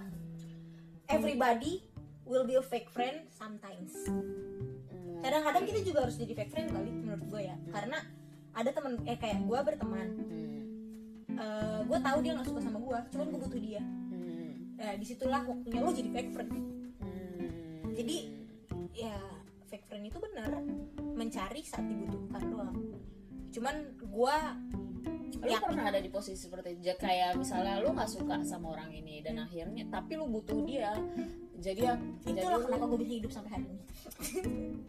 everybody 1.06 1.82
will 2.22 2.46
be 2.46 2.54
a 2.54 2.64
fake 2.64 2.90
friend 2.90 3.26
sometimes 3.30 3.94
Hmm. 4.06 5.22
kadang-kadang 5.22 5.64
kita 5.64 5.80
juga 5.82 5.98
harus 6.06 6.16
jadi 6.16 6.32
fake 6.35 6.52
friend 6.52 6.68
kali 6.70 6.90
menurut 6.92 7.24
gue 7.26 7.42
ya 7.46 7.56
karena 7.72 7.98
ada 8.52 8.70
temen 8.70 9.00
eh 9.04 9.16
kayak 9.16 9.42
gue 9.42 9.59
berteman 9.62 10.09
Hmm. 10.16 11.80
gue 11.87 11.98
tahu 12.00 12.18
dia 12.20 12.32
nggak 12.35 12.48
suka 12.48 12.61
sama 12.61 12.78
gue 12.78 12.98
cuman 13.12 13.26
gue 13.28 13.40
butuh 13.44 13.61
dia 13.61 13.82
Hmm. 13.82 14.50
nah 14.76 14.92
di 14.94 15.04
situlah 15.04 15.42
waktunya 15.42 15.80
lo 15.80 15.90
jadi 15.90 16.11
fake 16.12 16.30
friend. 16.32 16.52
Jadi, 17.96 18.28
ya 18.92 19.16
fake 19.72 19.88
friend 19.88 20.04
itu 20.04 20.20
benar 20.20 20.52
mencari 21.16 21.64
saat 21.64 21.88
dibutuhkan 21.88 22.44
doang 22.44 22.76
cuman 23.54 23.76
gue 23.98 24.37
lu 25.37 25.52
pernah 25.62 25.85
ada 25.92 26.00
di 26.00 26.09
posisi 26.11 26.48
seperti 26.48 26.80
itu? 26.80 26.90
Kayak 26.96 27.37
misalnya 27.38 27.78
lu 27.82 27.92
nggak 27.92 28.11
suka 28.11 28.40
sama 28.42 28.72
orang 28.74 28.90
ini 28.90 29.20
dan 29.20 29.38
akhirnya 29.42 29.85
tapi 29.92 30.16
lu 30.18 30.26
butuh 30.26 30.64
dia. 30.64 30.96
Jadi 31.56 31.88
ya 31.88 31.94
jadi 32.24 32.40
itulah 32.42 32.59
lu- 32.61 32.66
kenapa 32.68 32.85
gue 32.90 32.98
bisa 33.04 33.14
hidup 33.20 33.32
sampai 33.32 33.50
hari 33.52 33.64
ini. 33.68 33.82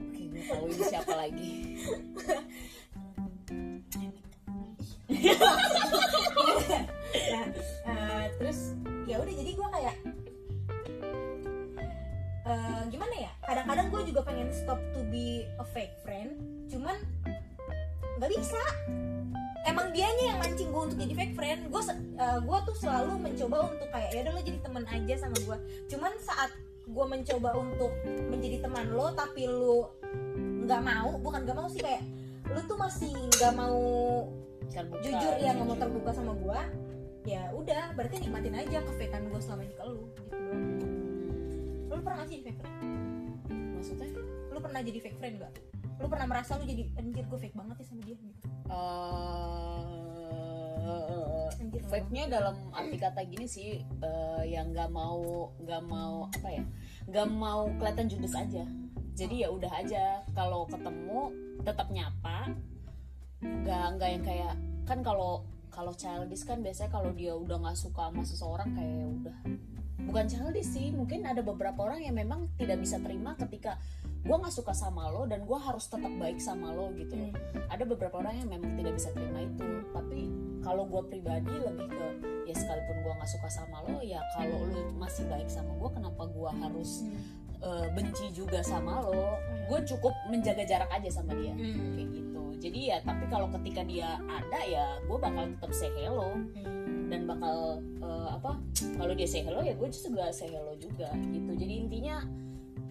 Oke, 0.01 0.23
gue 0.33 0.43
tahu 0.47 0.63
ini 0.67 0.83
siapa 0.87 1.13
lagi. 1.15 1.53
Nah 7.27 7.45
eh, 7.87 8.25
terus 8.39 8.59
ya 9.07 9.15
udah 9.23 9.33
jadi 9.35 9.51
gue 9.55 9.67
kayak 9.79 9.95
eh, 12.47 12.81
gimana 12.91 13.15
ya? 13.15 13.31
Kadang-kadang 13.47 13.87
gue 13.91 14.01
juga 14.11 14.21
pengen 14.27 14.49
stop 14.51 14.79
to 14.91 15.01
be 15.07 15.47
a 15.59 15.65
fake 15.71 15.95
friend. 16.03 16.35
Cuman 16.67 16.99
nggak 18.17 18.31
bisa. 18.33 18.63
Emang 19.67 19.91
dianya 19.91 20.35
yang 20.35 20.39
mancing 20.39 20.71
gue 20.71 20.81
untuk 20.91 20.97
jadi 20.97 21.13
fake 21.13 21.35
friend. 21.35 21.61
Gue 21.69 21.81
gue 22.17 22.57
tuh 22.65 22.75
selalu 22.81 23.13
mencoba 23.21 23.69
untuk 23.69 23.87
kayak 23.93 24.09
ya 24.09 24.19
udah 24.25 24.33
lo 24.33 24.41
jadi 24.41 24.59
teman 24.65 24.83
aja 24.89 25.13
sama 25.21 25.37
gue 25.37 25.57
cuman 25.85 26.11
saat 26.17 26.51
gue 26.87 27.05
mencoba 27.05 27.49
untuk 27.53 27.91
menjadi 28.31 28.57
teman 28.65 28.89
lo 28.89 29.13
tapi 29.13 29.45
lo 29.45 29.93
nggak 30.65 30.81
mau 30.81 31.21
bukan 31.21 31.45
nggak 31.45 31.57
mau 31.57 31.69
sih 31.69 31.85
kayak 31.85 32.01
lo 32.49 32.59
tuh 32.65 32.77
masih 32.79 33.13
nggak 33.13 33.53
mau 33.53 33.79
Terbuka, 34.67 34.99
jujur 34.99 35.33
ya 35.41 35.55
nggak 35.57 35.67
mau 35.67 35.77
terbuka 35.79 36.11
sama 36.11 36.33
gue 36.37 36.59
ya 37.27 37.49
udah 37.53 37.93
berarti 37.93 38.23
nikmatin 38.23 38.55
aja 38.55 38.77
kefakean 38.81 39.29
gue 39.29 39.41
selama 39.41 39.61
ini 39.65 39.75
ke 39.75 39.85
lu 39.85 40.03
gitu 40.09 40.23
lu 41.87 42.01
pernah 42.05 42.17
gak 42.23 42.29
sih 42.29 42.35
jadi 42.39 42.45
fake 42.51 42.61
friend? 42.61 42.83
Maksudnya? 43.73 44.09
Lu 44.53 44.59
pernah 44.61 44.81
jadi 44.85 44.99
fake 45.01 45.17
friend 45.17 45.35
gak 45.41 45.51
lu 45.97 46.05
pernah 46.05 46.27
merasa 46.29 46.57
lu 46.61 46.65
jadi 46.65 46.89
anjir 46.97 47.25
gue 47.25 47.39
fake 47.41 47.57
banget 47.57 47.75
ya 47.81 47.85
sama 47.89 48.01
dia 48.05 48.15
gitu? 48.15 48.47
Eh 48.69 50.07
Anjir, 51.57 51.81
fake-nya 51.89 52.29
dalam 52.29 52.55
arti 52.69 53.01
kata 53.01 53.25
gini 53.25 53.49
sih 53.49 53.81
eh, 53.81 54.43
yang 54.45 54.71
nggak 54.71 54.93
mau 54.93 55.49
nggak 55.57 55.83
mau 55.89 56.29
apa 56.29 56.49
ya 56.53 56.63
nggak 57.09 57.27
mau 57.33 57.67
kelihatan 57.81 58.07
judes 58.07 58.37
aja. 58.37 58.63
Jadi 59.17 59.41
ya 59.41 59.49
udah 59.49 59.71
aja 59.73 60.21
kalau 60.37 60.69
ketemu 60.69 61.33
tetap 61.65 61.89
nyapa. 61.89 62.53
Nggak 63.41 63.85
nggak 63.97 64.09
yang 64.15 64.23
kayak 64.23 64.53
kan 64.85 65.01
kalau 65.01 65.43
kalau 65.73 65.93
childish 65.97 66.45
kan 66.45 66.61
biasanya 66.61 66.93
kalau 66.93 67.09
dia 67.13 67.33
udah 67.33 67.57
nggak 67.57 67.77
suka 67.77 68.13
sama 68.13 68.21
seseorang 68.21 68.69
kayak 68.77 68.93
ya 68.93 69.07
udah. 69.09 69.37
Bukan 70.07 70.25
childish 70.29 70.69
sih 70.69 70.93
mungkin 70.93 71.25
ada 71.25 71.41
beberapa 71.41 71.89
orang 71.89 72.05
yang 72.05 72.15
memang 72.15 72.53
tidak 72.55 72.85
bisa 72.85 73.01
terima 73.01 73.33
ketika 73.33 73.81
gue 74.27 74.35
nggak 74.35 74.51
suka 74.53 74.75
sama 74.75 75.07
lo 75.07 75.23
dan 75.23 75.47
gue 75.47 75.55
harus 75.55 75.87
tetap 75.87 76.11
baik 76.19 76.37
sama 76.37 76.75
lo 76.75 76.91
gitu 76.93 77.15
loh. 77.15 77.31
Hmm. 77.31 77.63
ada 77.71 77.83
beberapa 77.87 78.19
orang 78.19 78.43
yang 78.43 78.49
memang 78.51 78.75
tidak 78.75 78.93
bisa 78.99 79.09
terima 79.15 79.39
itu 79.41 79.67
tapi 79.95 80.21
kalau 80.59 80.83
gue 80.83 81.01
pribadi 81.07 81.53
lebih 81.55 81.87
ke 81.87 82.07
ya 82.43 82.53
sekalipun 82.53 82.95
gue 83.01 83.13
nggak 83.15 83.31
suka 83.31 83.47
sama 83.47 83.77
lo 83.87 84.03
ya 84.03 84.19
kalau 84.35 84.67
lo 84.67 84.91
masih 84.99 85.23
baik 85.31 85.47
sama 85.47 85.71
gue 85.73 85.89
kenapa 85.95 86.27
gue 86.27 86.51
harus 86.59 87.07
eh, 87.57 87.87
benci 87.95 88.29
juga 88.35 88.61
sama 88.61 89.01
lo? 89.01 89.33
Gue 89.65 89.81
cukup 89.81 90.13
menjaga 90.29 90.61
jarak 90.61 90.91
aja 90.93 91.09
sama 91.09 91.33
dia 91.33 91.55
Hmm. 91.57 91.95
kayak 91.97 92.09
gitu. 92.13 92.43
Jadi 92.57 92.79
ya 92.89 92.97
tapi 93.01 93.25
kalau 93.27 93.47
ketika 93.59 93.81
dia 93.81 94.19
ada 94.27 94.59
ya 94.61 94.85
gue 95.01 95.17
bakal 95.17 95.47
tetap 95.55 95.71
say 95.71 95.89
hello. 95.97 96.35
Hmm. 96.53 97.07
dan 97.07 97.23
bakal 97.23 97.79
eh, 98.03 98.29
apa 98.35 98.59
kalau 98.99 99.15
dia 99.15 99.23
say 99.25 99.39
hello 99.41 99.63
ya 99.63 99.71
gue 99.73 99.87
juga 99.87 100.27
say 100.29 100.51
hello 100.51 100.75
juga 100.75 101.07
gitu. 101.31 101.51
Jadi 101.55 101.73
intinya 101.87 102.19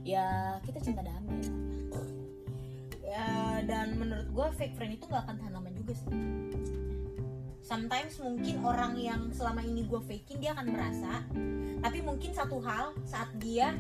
ya 0.07 0.57
kita 0.63 0.79
cinta 0.79 1.03
damai 1.03 1.43
lah. 1.43 1.55
ya 3.03 3.27
dan 3.67 3.99
menurut 3.99 4.31
gue 4.31 4.47
fake 4.55 4.75
friend 4.79 4.95
itu 4.95 5.11
gak 5.11 5.27
akan 5.27 5.35
tahan 5.43 5.53
lama 5.59 5.71
juga 5.75 5.99
sih. 5.99 6.15
Sometimes 7.67 8.23
mungkin 8.23 8.63
orang 8.63 8.95
yang 8.95 9.35
selama 9.35 9.67
ini 9.67 9.83
gue 9.83 9.99
faking 10.07 10.39
dia 10.39 10.55
akan 10.55 10.67
merasa. 10.71 11.27
Tapi 11.83 11.99
mungkin 12.07 12.31
satu 12.31 12.63
hal 12.63 12.95
saat 13.03 13.35
dia 13.43 13.75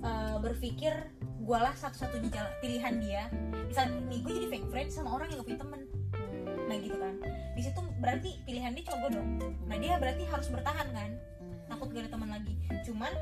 eh, 0.00 0.36
berpikir 0.40 0.96
gue 1.44 1.58
lah 1.58 1.76
satu-satunya 1.76 2.32
jalan- 2.32 2.56
pilihan 2.64 2.94
dia. 3.04 3.22
Misal 3.68 3.92
nih 4.08 4.24
gue 4.24 4.32
jadi 4.32 4.48
fake 4.48 4.68
friend 4.72 4.88
sama 4.88 5.20
orang 5.20 5.28
yang 5.28 5.44
gak 5.44 5.48
punya 5.52 5.60
temen. 5.60 5.80
Nah 6.64 6.76
gitu 6.80 6.96
kan. 6.96 7.14
Di 7.52 7.60
situ 7.60 7.80
berarti 8.00 8.30
pilihan 8.48 8.72
dia 8.72 8.84
cuma 8.88 8.96
gue 9.04 9.20
dong 9.20 9.28
nah 9.68 9.76
dia 9.76 10.00
berarti 10.00 10.24
harus 10.24 10.48
bertahan 10.48 10.88
kan? 10.96 11.10
Takut 11.68 11.92
gak 11.92 12.08
ada 12.08 12.10
teman 12.16 12.32
lagi. 12.32 12.56
Cuman 12.88 13.12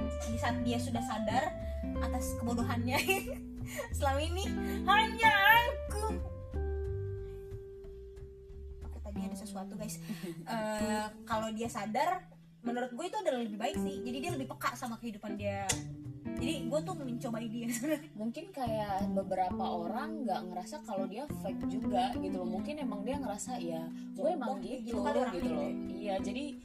di 0.00 0.36
saat 0.38 0.56
dia 0.62 0.78
sudah 0.80 1.02
sadar 1.04 1.52
atas 2.02 2.36
kebodohannya. 2.40 2.98
Selama 3.96 4.20
ini 4.22 4.44
hanya 4.86 5.32
aku. 5.66 6.36
Sesuatu 9.36 9.76
guys. 9.76 9.96
Eh, 10.46 11.06
kalau 11.26 11.48
dia 11.50 11.66
sadar 11.66 12.22
menurut 12.62 12.90
gue 12.94 13.04
itu 13.06 13.16
adalah 13.18 13.40
lebih 13.40 13.58
baik 13.58 13.76
sih. 13.78 14.02
Jadi 14.02 14.16
dia 14.20 14.30
lebih 14.34 14.52
peka 14.52 14.74
sama 14.76 15.00
kehidupan 15.00 15.38
dia. 15.38 15.64
Jadi 16.36 16.68
gue 16.68 16.80
tuh 16.84 16.94
mencobai 16.98 17.46
dia. 17.48 17.70
Mungkin 18.20 18.52
kayak 18.52 19.10
beberapa 19.16 19.64
orang 19.64 20.26
nggak 20.26 20.42
ngerasa 20.52 20.84
kalau 20.84 21.08
dia 21.08 21.24
fake 21.40 21.66
juga 21.70 22.12
gitu 22.18 22.36
loh. 22.42 22.48
Mungkin 22.48 22.82
emang 22.82 23.00
dia 23.06 23.16
ngerasa 23.16 23.58
ya 23.62 23.86
gue 24.16 24.28
emang 24.32 24.60
gitu 24.60 24.96
gitu 24.96 25.00
gitu 25.04 25.20
loh. 25.20 25.30
gitu 25.32 25.50
iya 25.96 26.16
jadi 26.20 26.56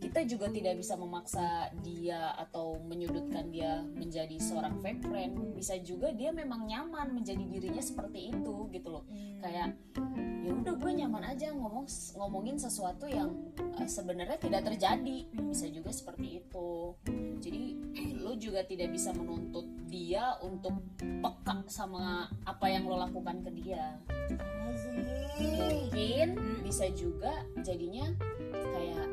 kita 0.00 0.24
juga 0.24 0.48
tidak 0.48 0.80
bisa 0.80 0.96
memaksa 0.96 1.68
dia 1.84 2.32
atau 2.40 2.80
menyudutkan 2.88 3.52
dia 3.52 3.84
menjadi 3.94 4.40
seorang 4.40 4.80
fake 4.80 5.04
friend. 5.04 5.32
Bisa 5.52 5.76
juga 5.84 6.08
dia 6.16 6.32
memang 6.32 6.64
nyaman 6.64 7.12
menjadi 7.12 7.44
dirinya 7.44 7.84
seperti 7.84 8.32
itu 8.32 8.66
gitu 8.72 8.88
loh. 8.88 9.04
Kayak 9.44 9.76
ya 10.40 10.52
udah 10.56 10.74
gue 10.80 10.92
nyaman 11.04 11.24
aja 11.36 11.52
ngomong 11.52 11.84
ngomongin 12.16 12.56
sesuatu 12.56 13.04
yang 13.04 13.52
eh, 13.76 13.84
sebenarnya 13.84 14.40
tidak 14.40 14.72
terjadi. 14.72 15.28
Bisa 15.36 15.68
juga 15.68 15.92
seperti 15.92 16.40
itu. 16.40 16.96
Jadi 17.44 17.62
lo 18.24 18.32
juga 18.40 18.64
tidak 18.64 18.96
bisa 18.96 19.12
menuntut 19.12 19.68
dia 19.84 20.32
untuk 20.40 20.80
peka 20.96 21.60
sama 21.68 22.24
apa 22.48 22.66
yang 22.72 22.88
lo 22.88 22.96
lakukan 22.96 23.44
ke 23.44 23.50
dia. 23.52 24.00
Mungkin 25.36 26.40
bisa 26.64 26.88
juga 26.96 27.44
jadinya 27.60 28.08
kayak 28.52 29.08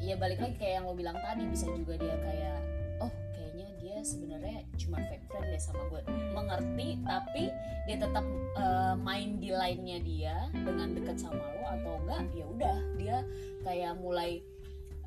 ya 0.00 0.16
balik 0.16 0.40
lagi 0.40 0.56
kayak 0.56 0.80
yang 0.80 0.84
lo 0.88 0.96
bilang 0.96 1.16
tadi 1.20 1.44
bisa 1.44 1.68
juga 1.68 1.94
dia 2.00 2.16
kayak 2.16 2.58
oh 3.04 3.12
kayaknya 3.36 3.66
dia 3.84 3.96
sebenarnya 4.00 4.64
cuma 4.80 4.96
fake 5.06 5.24
friend 5.28 5.46
deh 5.52 5.60
sama 5.60 5.82
gue 5.92 6.00
mengerti 6.32 6.88
tapi 7.04 7.44
dia 7.84 7.96
tetap 8.00 8.24
eh, 8.56 8.94
main 8.96 9.36
di 9.36 9.50
lainnya 9.52 9.98
dia 10.00 10.36
dengan 10.56 10.96
dekat 10.96 11.20
sama 11.20 11.36
lo 11.36 11.64
atau 11.68 11.94
enggak 12.00 12.22
ya 12.32 12.44
udah 12.48 12.78
dia 12.96 13.16
kayak 13.60 13.92
mulai 14.00 14.40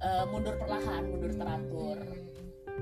eh, 0.03 0.25
mundur 0.29 0.55
perlahan 0.61 1.03
mundur 1.09 1.33
teratur. 1.33 1.97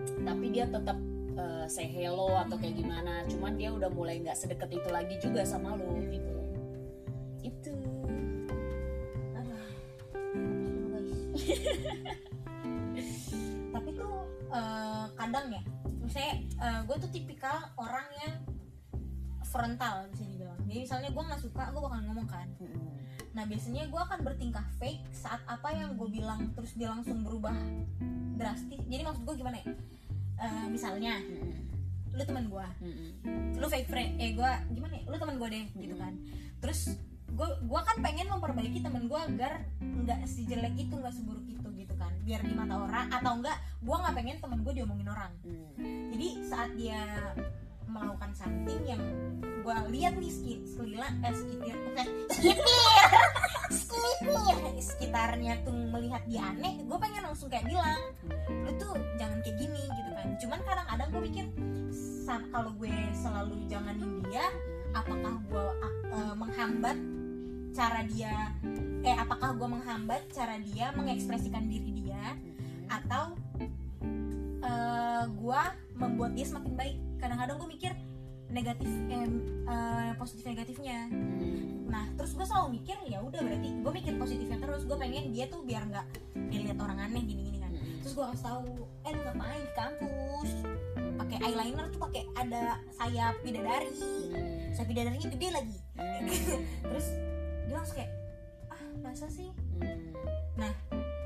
Tapi 0.02 0.45
dia 0.52 0.65
tetap 0.67 0.97
eh, 1.38 1.65
say 1.67 1.88
hello 1.88 2.36
atau 2.36 2.56
kayak 2.60 2.76
gimana. 2.76 3.24
Cuman 3.28 3.56
dia 3.56 3.71
udah 3.71 3.88
mulai 3.91 4.19
nggak 4.19 4.36
sedekat 4.36 4.69
itu 4.71 4.89
lagi 4.91 5.15
juga 5.21 5.47
sama 5.47 5.78
lo 5.78 5.95
gitu 6.10 6.31
tapi 13.73 13.89
tuh 13.95 14.13
eh, 14.51 15.05
kadang 15.15 15.47
ya 15.51 15.63
misalnya 16.01 16.33
gue 16.83 16.95
tuh 16.99 17.11
tipikal 17.13 17.71
orang 17.79 18.07
yang 18.19 18.35
frontal 19.47 20.11
bisa 20.11 20.27
dibilang 20.27 20.41
jadi 20.71 20.87
misalnya 20.87 21.09
gue 21.11 21.23
nggak 21.27 21.41
suka 21.43 21.63
gue 21.67 21.81
bakal 21.83 21.99
ngomong 22.07 22.27
kan. 22.31 22.47
Nah 23.35 23.43
biasanya 23.43 23.91
gue 23.91 23.99
akan 23.99 24.19
bertingkah 24.23 24.63
fake 24.79 25.03
saat 25.11 25.43
apa 25.43 25.67
yang 25.75 25.99
gue 25.99 26.07
bilang 26.07 26.55
terus 26.55 26.79
dia 26.79 26.87
langsung 26.87 27.27
berubah 27.27 27.51
drastis. 28.39 28.79
Jadi 28.87 29.03
maksud 29.03 29.27
gue 29.27 29.35
gimana 29.35 29.59
ya? 29.59 29.67
Eh, 30.41 30.67
misalnya 30.71 31.19
lu 32.11 32.23
teman 32.23 32.47
gue 32.47 32.67
lu 33.59 33.67
fake 33.67 33.87
friend 33.91 34.15
eh 34.19 34.31
gue 34.31 34.51
gimana 34.71 34.95
ya? 34.95 35.03
Lu 35.11 35.15
teman 35.19 35.35
gue 35.35 35.47
deh 35.51 35.65
gitu 35.75 35.95
kan. 35.99 36.15
Terus 36.63 36.95
gue 37.32 37.50
gua 37.65 37.82
kan 37.88 37.98
pengen 38.04 38.28
memperbaiki 38.28 38.84
temen 38.84 39.08
gue 39.08 39.20
agar 39.20 39.63
nggak 39.80 40.20
sejelek 40.28 40.76
itu 40.76 40.94
nggak 40.94 41.13
seburuk 41.15 41.46
itu 41.48 41.67
gitu 41.80 41.94
kan. 41.96 42.12
Biar 42.28 42.41
di 42.44 42.54
mata 42.54 42.76
orang 42.78 43.08
atau 43.10 43.39
enggak 43.39 43.58
gue 43.82 43.96
nggak 43.96 44.15
pengen 44.15 44.38
temen 44.39 44.60
gue 44.62 44.74
diomongin 44.76 45.08
orang. 45.10 45.32
Jadi 46.12 46.28
saat 46.46 46.70
dia 46.76 47.02
melakukan 47.91 48.32
something 48.32 48.80
yang 48.88 49.04
gue 49.62 49.76
lihat 49.94 50.15
nih 50.17 50.32
sekeliling 50.32 51.15
eh 51.22 51.34
sekitar 51.36 51.76
eh, 52.02 52.08
sekitar 52.32 52.65
sekitar 53.70 54.58
sekitarnya 54.82 55.54
tuh 55.62 55.76
melihat 55.76 56.24
dia 56.26 56.41
aneh 56.50 56.82
gue 56.82 56.98
pengen 56.98 57.22
langsung 57.22 57.52
kayak 57.52 57.70
bilang 57.70 58.00
lu 58.50 58.72
tuh 58.82 58.98
jangan 59.22 59.38
kayak 59.46 59.58
gini 59.60 59.84
gitu 59.86 60.12
kan. 60.17 60.28
Cuman 60.41 60.60
kadang-kadang 60.65 61.08
gue 61.13 61.22
mikir 61.30 61.46
kalau 62.32 62.72
gue 62.80 62.91
selalu 63.12 63.56
janganin 63.67 64.24
dia 64.32 64.48
apakah 64.96 65.36
gue 65.52 65.65
eh, 66.15 66.34
menghambat 66.36 66.98
cara 67.71 68.03
dia 68.03 68.51
eh 69.01 69.15
apakah 69.17 69.57
gue 69.57 69.67
menghambat 69.67 70.29
cara 70.29 70.60
dia 70.62 70.93
mengekspresikan 70.93 71.65
diri 71.65 72.05
dia 72.05 72.38
atau 72.91 73.34
eh 74.62 75.25
gue 75.25 75.62
membuat 75.97 76.31
dia 76.34 76.45
semakin 76.45 76.73
baik. 76.73 76.97
Kadang-kadang 77.21 77.55
gue 77.62 77.69
mikir 77.69 77.91
negatif 78.51 78.89
eh, 79.10 79.29
eh, 79.69 80.12
positif 80.17 80.43
negatifnya. 80.45 81.07
Nah 81.88 82.05
terus 82.19 82.36
gue 82.36 82.45
selalu 82.45 82.81
mikir 82.81 82.97
ya 83.07 83.23
udah 83.23 83.39
berarti 83.41 83.69
gue 83.79 83.91
mikir 83.93 84.13
positifnya 84.17 84.57
terus. 84.60 84.84
Gue 84.86 84.97
pengen 84.97 85.31
dia 85.31 85.47
tuh 85.47 85.63
biar 85.63 85.88
nggak 85.88 86.05
dilihat 86.51 86.77
orang 86.77 86.99
aneh 87.10 87.23
gini-gini 87.25 87.57
kan. 87.63 87.71
Terus 88.01 88.13
gue 88.17 88.25
kasih 88.34 88.45
tahu 88.45 88.65
eh 89.07 89.12
lu 89.13 89.21
ngapain 89.23 89.62
di 89.62 89.71
kampus? 89.73 90.51
Pakai 91.21 91.38
eyeliner 91.41 91.86
tuh 91.93 92.01
pakai 92.01 92.23
ada 92.38 92.63
sayap 92.97 93.36
bidadari. 93.45 93.93
Sayap 94.73 94.88
bidadarinya 94.89 95.27
gede 95.31 95.47
lagi. 95.53 95.77
Terus 96.89 97.07
dia 97.71 97.79
langsung 97.79 97.97
kayak 98.03 98.12
ah 98.67 98.81
masa 98.99 99.27
sih? 99.31 99.47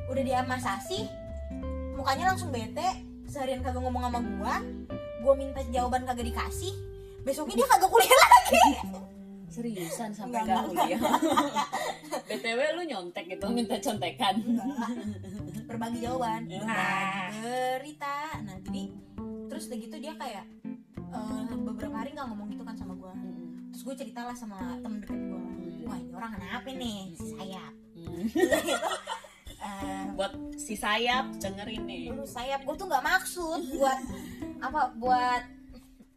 Udah 0.05 0.21
dia 0.21 0.45
masa 0.45 0.77
sih 0.77 1.09
mukanya 1.97 2.29
langsung 2.29 2.53
bete. 2.53 2.85
Seharian 3.25 3.65
kagak 3.65 3.81
ngomong 3.81 4.05
sama 4.05 4.21
gua 4.37 4.55
gua 5.25 5.33
minta 5.33 5.65
jawaban 5.73 6.05
kagak 6.05 6.29
dikasih. 6.29 6.69
Besoknya 7.25 7.65
dia 7.65 7.67
kagak 7.73 7.89
kuliah 7.89 8.13
lagi. 8.29 8.63
Seriusan 9.49 10.13
sampai 10.13 10.45
nggak 10.45 10.69
kuliah? 10.69 11.01
btw 12.29 12.59
lu 12.77 12.81
nyontek 12.85 13.25
gitu 13.25 13.49
minta 13.49 13.81
contekan. 13.81 14.37
Enggak. 14.37 14.69
berbagi 15.65 15.97
jawaban. 16.05 16.45
Ya. 16.45 16.61
berbagi 16.61 17.41
berita. 17.41 18.17
Nah 18.45 18.55
jadi 18.69 18.83
terus 19.49 19.65
udah 19.65 19.77
gitu 19.81 19.97
dia 19.97 20.13
kayak 20.13 20.45
eh, 21.09 21.41
beberapa 21.57 21.97
hari 21.97 22.13
nggak 22.13 22.29
ngomong 22.29 22.53
gitu 22.53 22.61
kan 22.61 22.77
sama 22.77 22.93
gua. 22.93 23.17
Terus 23.73 23.81
gue 23.81 23.95
ceritalah 23.97 24.37
sama 24.37 24.77
temen 24.85 25.01
deket 25.01 25.17
gua 25.25 25.44
wah 25.85 25.97
ini 26.01 26.11
orang 26.11 26.31
kenapa 26.35 26.67
nih 26.73 26.99
si 27.15 27.25
sayap. 27.37 27.73
Eh, 27.95 30.03
buat 30.17 30.33
si 30.57 30.73
sayap 30.75 31.25
dengerin 31.37 31.83
nih. 31.85 32.03
Sayap 32.25 32.65
gue 32.65 32.75
tuh 32.75 32.87
nggak 32.89 33.05
maksud 33.05 33.61
buat 33.77 33.99
apa 34.61 34.81
buat 34.97 35.43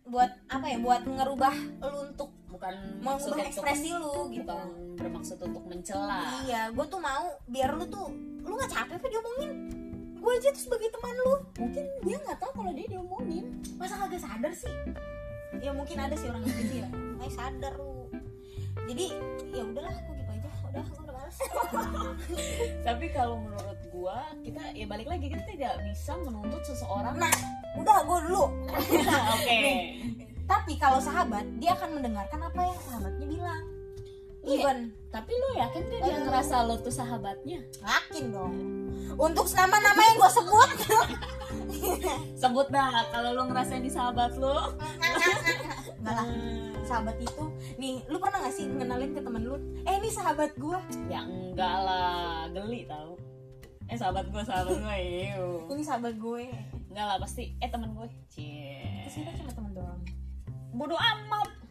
buat 0.09 0.31
apa 0.49 0.67
ya 0.73 0.79
buat 0.81 1.03
ngerubah 1.05 1.55
lu 1.85 1.99
untuk 2.09 2.33
bukan 2.49 2.75
mengubah 3.05 3.45
ekspresi 3.45 3.93
lu 3.93 4.33
gitu. 4.33 4.49
bukan 4.49 4.97
bermaksud 4.97 5.39
untuk 5.45 5.65
mencela. 5.69 6.43
Iya 6.49 6.73
gue 6.73 6.87
tuh 6.89 7.01
mau 7.01 7.29
biar 7.45 7.77
lu 7.77 7.85
tuh 7.87 8.09
lu 8.43 8.53
nggak 8.57 8.73
capek 8.73 8.97
apa 8.97 9.07
diomongin? 9.13 9.53
Gue 10.19 10.33
aja 10.35 10.49
tuh 10.51 10.63
sebagai 10.65 10.89
teman 10.91 11.15
lu. 11.23 11.35
Mungkin 11.61 11.85
dia 12.09 12.17
nggak 12.25 12.39
tahu 12.41 12.51
kalau 12.57 12.73
dia 12.73 12.87
diomongin. 12.89 13.45
Masa 13.77 14.01
kagak 14.01 14.25
sadar 14.25 14.53
sih? 14.57 14.75
Ya 15.61 15.71
mungkin 15.77 16.01
ada 16.01 16.17
sih 16.17 16.27
orang 16.33 16.43
yang 16.49 16.57
gitu 16.57 16.75
ya. 16.83 16.89
Nggak 16.91 17.33
sadar 17.37 17.73
lu. 17.77 18.09
Jadi 18.89 19.07
ya 19.59 19.65
udahlah 19.67 19.93
aku 19.93 20.11
gitu 20.15 20.31
aja. 20.31 20.51
Udah 20.69 20.83
aku 20.87 21.01
udah 21.03 21.15
males 21.19 21.39
tapi 22.87 23.07
kalau 23.11 23.37
menurut 23.43 23.81
gua 23.91 24.19
kita 24.41 24.63
ya 24.73 24.87
balik 24.87 25.09
lagi 25.11 25.27
kita 25.29 25.43
tidak 25.51 25.73
bisa 25.83 26.13
menuntut 26.23 26.63
seseorang. 26.63 27.15
Nah 27.19 27.33
udah 27.79 27.99
gue 28.07 28.19
dulu. 28.31 28.45
Oke. 29.35 29.61
Tapi 30.49 30.73
kalau 30.81 30.97
sahabat 31.03 31.45
dia 31.61 31.77
akan 31.77 32.01
mendengarkan 32.01 32.41
apa 32.41 32.61
yang 32.63 32.81
sahabatnya 32.89 33.27
bilang. 33.29 33.78
Even 34.49 34.79
tapi 35.09 35.33
lu 35.33 35.49
yakin 35.57 35.83
gak 35.89 36.01
dia 36.05 36.17
ngerasa 36.21 36.69
lo 36.69 36.77
tuh 36.85 36.93
sahabatnya? 36.93 37.65
Yakin 37.81 38.25
dong. 38.29 38.55
Untuk 39.17 39.49
nama-nama 39.57 40.01
yang 40.05 40.17
gue 40.21 40.31
sebut. 40.37 40.71
Sebut 42.45 42.69
dah 42.69 43.09
kalau 43.09 43.33
lu 43.33 43.43
ngerasain 43.49 43.81
di 43.81 43.89
sahabat 43.89 44.37
lu. 44.37 44.53
Enggak 46.05 46.15
lah. 46.15 46.29
Sahabat 46.85 47.17
itu 47.21 47.45
nih 47.81 48.05
lu 48.09 48.21
pernah 48.21 48.45
gak 48.45 48.53
sih 48.53 48.69
ngenalin 48.69 49.17
ke 49.17 49.21
temen 49.21 49.45
lu 49.45 49.57
eh 49.85 49.97
ini 50.01 50.09
sahabat 50.09 50.57
gue 50.57 50.79
ya 51.13 51.21
enggak 51.25 51.77
lah 51.85 52.49
geli 52.53 52.85
tau. 52.89 53.17
Eh 53.89 53.97
sahabat 53.97 54.29
gua 54.29 54.45
sahabat 54.45 54.77
iyo 55.01 55.65
ini 55.73 55.85
sahabat 55.85 56.17
gue. 56.21 56.53
Enggak 56.93 57.07
lah 57.09 57.17
pasti. 57.17 57.57
Eh 57.61 57.69
temen 57.73 57.97
gue. 57.97 58.09
Cie. 58.29 59.05
Terus 59.09 59.25
kita 59.25 59.33
cuma 59.41 59.51
temen 59.57 59.73
doang. 59.73 60.01
Bodoh 60.77 61.01
amat 61.01 61.68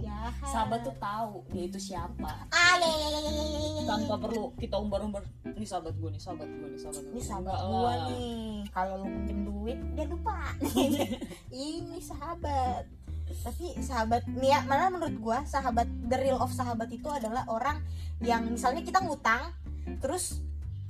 iya. 0.00 0.32
Sahabat 0.46 0.80
tuh 0.86 0.96
tahu 0.96 1.44
dia 1.52 1.64
itu 1.68 1.78
siapa. 1.80 2.46
Ah 2.48 2.74
ya 2.80 2.86
ya 2.86 3.08
ya 3.08 3.20
ya 3.20 3.32
ya, 3.32 3.44
ya, 3.44 3.58
ya. 3.76 3.82
tanpa 3.84 4.14
perlu 4.16 4.54
kita 4.56 4.76
umbar-umbar 4.78 5.22
ini 5.44 5.66
sahabat 5.66 5.94
gue 5.98 6.08
nih 6.14 6.22
sahabat 6.22 6.48
gue 6.48 6.68
nih 6.72 6.80
sahabat 6.80 7.04
gue 7.04 7.14
ini 7.18 7.22
sahabat 7.22 7.54
gue 7.60 7.92
nih. 8.08 8.54
Kalau 8.72 8.94
lu 9.02 9.06
minjem 9.10 9.38
duit 9.44 9.78
dia 9.94 10.06
lupa. 10.08 10.54
Ini 11.52 11.98
sahabat. 12.00 12.84
Tapi 13.32 13.66
sahabat 13.80 14.22
nih 14.28 14.50
ya 14.56 14.58
mana 14.66 14.92
menurut 14.92 15.16
gue 15.16 15.38
sahabat 15.46 15.86
the 16.08 16.16
real 16.20 16.40
of 16.40 16.52
sahabat 16.52 16.88
itu 16.90 17.08
adalah 17.08 17.44
orang 17.48 17.80
yang 18.20 18.44
misalnya 18.48 18.84
kita 18.84 19.00
ngutang 19.00 19.52
terus 19.98 20.40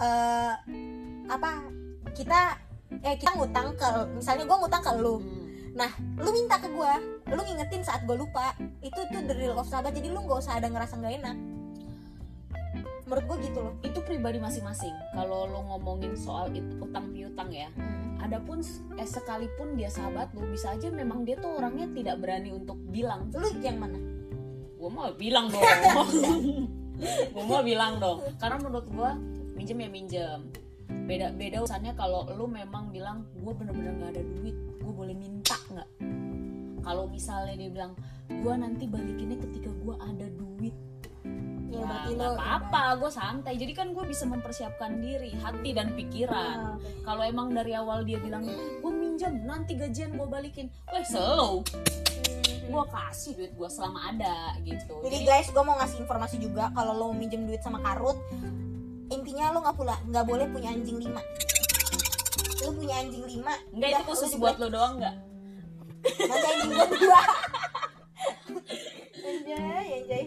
eh 0.00 0.54
apa 1.30 1.50
kita 2.12 2.58
eh 3.00 3.16
kita 3.16 3.36
ngutang 3.38 3.72
ke 3.78 3.88
misalnya 4.16 4.44
gue 4.44 4.58
ngutang 4.58 4.82
ke 4.82 4.92
lu. 5.00 5.16
Hmm. 5.72 6.20
lu 6.20 6.28
minta 6.36 6.60
ke 6.60 6.68
gue 6.68 7.21
lu 7.32 7.42
ngingetin 7.48 7.82
saat 7.82 8.04
gue 8.04 8.16
lupa. 8.16 8.52
Itu 8.84 9.00
tuh 9.08 9.22
the 9.24 9.34
real 9.36 9.56
of 9.56 9.68
sahabat. 9.68 9.96
Jadi 9.96 10.12
lu 10.12 10.20
nggak 10.24 10.38
usah 10.44 10.60
ada 10.60 10.68
ngerasa 10.68 10.94
nggak 11.00 11.14
enak. 11.22 11.36
Menurut 13.08 13.24
gue 13.28 13.36
gitu 13.48 13.58
loh. 13.60 13.74
Itu 13.80 13.98
pribadi 14.04 14.38
masing-masing. 14.40 14.92
Kalau 15.16 15.48
lo 15.48 15.60
ngomongin 15.72 16.16
soal 16.16 16.52
itu 16.52 16.80
utang 16.80 17.12
piutang 17.12 17.50
ya. 17.52 17.68
Adapun 18.22 18.62
eh, 18.96 19.08
sekalipun 19.08 19.74
dia 19.74 19.90
sahabat 19.90 20.30
lo 20.36 20.46
bisa 20.46 20.72
aja 20.76 20.88
memang 20.92 21.26
dia 21.26 21.34
tuh 21.40 21.58
orangnya 21.58 21.90
tidak 21.90 22.20
berani 22.22 22.54
untuk 22.54 22.78
bilang. 22.88 23.32
Lu 23.34 23.48
yang 23.60 23.80
mana? 23.80 23.98
Gue 24.78 24.90
mau 24.90 25.10
bilang 25.14 25.48
dong. 25.50 25.62
Gue 27.34 27.44
mau 27.44 27.62
bilang 27.64 27.98
dong. 27.98 28.22
Karena 28.38 28.62
menurut 28.62 28.86
gue 28.86 29.10
minjem 29.58 29.78
ya 29.82 29.90
minjem. 29.90 30.40
Beda 31.08 31.34
beda 31.34 31.64
urusannya 31.64 31.98
kalau 31.98 32.28
lu 32.36 32.46
memang 32.46 32.94
bilang 32.94 33.26
gue 33.34 33.52
bener-bener 33.52 33.96
nggak 33.98 34.10
ada 34.14 34.22
duit. 34.22 34.54
Gue 34.78 34.92
boleh 34.94 35.16
minta 35.18 35.58
nggak 35.72 35.88
kalau 36.82 37.06
misalnya 37.06 37.54
dia 37.56 37.70
bilang 37.70 37.94
gue 38.28 38.54
nanti 38.58 38.84
balikinnya 38.90 39.38
ketika 39.38 39.70
gue 39.70 39.94
ada 39.98 40.26
duit. 40.34 40.74
Ya, 41.72 41.80
ya 41.80 41.84
berarti 41.88 42.10
nggak 42.18 42.30
lu 42.34 42.36
apa-apa 42.36 42.82
gue 43.00 43.10
santai. 43.10 43.54
Jadi 43.56 43.72
kan 43.72 43.96
gue 43.96 44.04
bisa 44.04 44.28
mempersiapkan 44.28 45.00
diri 45.00 45.32
hati 45.40 45.70
dan 45.72 45.94
pikiran. 45.96 46.76
Oke. 46.76 47.06
kalau 47.06 47.22
emang 47.24 47.48
dari 47.54 47.72
awal 47.72 48.04
dia 48.04 48.20
bilang 48.20 48.44
gue 48.82 48.92
minjem 48.92 49.46
nanti 49.46 49.78
gajian 49.78 50.12
gue 50.12 50.28
balikin. 50.28 50.68
Weh 50.92 51.04
slow. 51.06 51.62
Hmm. 51.62 52.70
gue 52.72 52.84
kasih 52.94 53.32
duit 53.36 53.52
gue 53.52 53.68
selama 53.68 54.14
ada 54.14 54.54
gitu. 54.62 54.94
Jadi 55.02 55.18
guys, 55.26 55.50
gue 55.50 55.60
mau 55.66 55.76
ngasih 55.82 55.98
informasi 56.06 56.40
juga 56.40 56.70
kalau 56.72 56.94
lo 56.94 57.06
minjem 57.10 57.44
duit 57.44 57.60
sama 57.60 57.82
Karut, 57.82 58.16
intinya 59.12 59.50
lo 59.52 59.66
nggak 59.66 59.76
pula 59.76 59.98
nggak 60.08 60.24
boleh 60.24 60.46
punya 60.48 60.70
anjing 60.72 60.96
lima. 60.96 61.20
Lo 62.64 62.70
punya 62.72 63.02
anjing 63.02 63.26
lima, 63.28 63.52
enggak 63.74 63.90
itu 63.98 64.02
khusus 64.08 64.38
buat 64.38 64.56
lo 64.62 64.70
doang 64.72 65.02
nggak 65.02 65.31
Nanti 66.18 66.46
anjing 66.46 66.70
gue 66.72 66.86
dua. 67.00 67.22
Anjay, 69.22 69.86
anjay. 70.02 70.24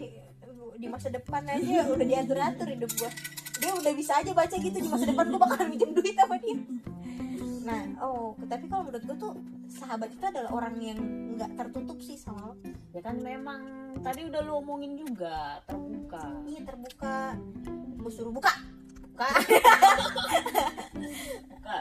Di 0.76 0.86
masa 0.92 1.08
depan 1.08 1.42
aja 1.48 1.88
udah 1.88 2.06
diatur-atur 2.06 2.68
hidup 2.68 2.90
gue. 2.96 3.10
Dia 3.56 3.72
udah 3.72 3.92
bisa 3.96 4.20
aja 4.20 4.32
baca 4.36 4.56
gitu 4.56 4.76
di 4.76 4.88
masa 4.88 5.04
depan 5.08 5.24
gue 5.32 5.40
bakalan 5.40 5.68
minjem 5.72 5.90
duit 5.96 6.14
sama 6.16 6.36
dia. 6.36 6.56
Nah, 7.66 7.82
oh, 7.98 8.38
tapi 8.46 8.70
kalau 8.70 8.86
menurut 8.86 9.02
gue 9.02 9.16
tuh 9.18 9.32
sahabat 9.66 10.14
itu 10.14 10.22
adalah 10.22 10.50
orang 10.54 10.76
yang 10.78 10.98
nggak 11.34 11.50
tertutup 11.58 11.98
sih 11.98 12.14
sama 12.14 12.52
lo. 12.52 12.54
ya 12.94 13.02
kan 13.04 13.18
memang 13.20 13.60
tadi 14.00 14.24
udah 14.24 14.40
lo 14.40 14.64
omongin 14.64 14.96
juga 14.96 15.60
terbuka 15.68 16.22
Iya 16.46 16.60
terbuka. 16.62 17.36
Gue 17.98 18.12
suruh 18.12 18.30
buka. 18.30 18.75
Buka. 19.16 19.32
buka 21.56 21.76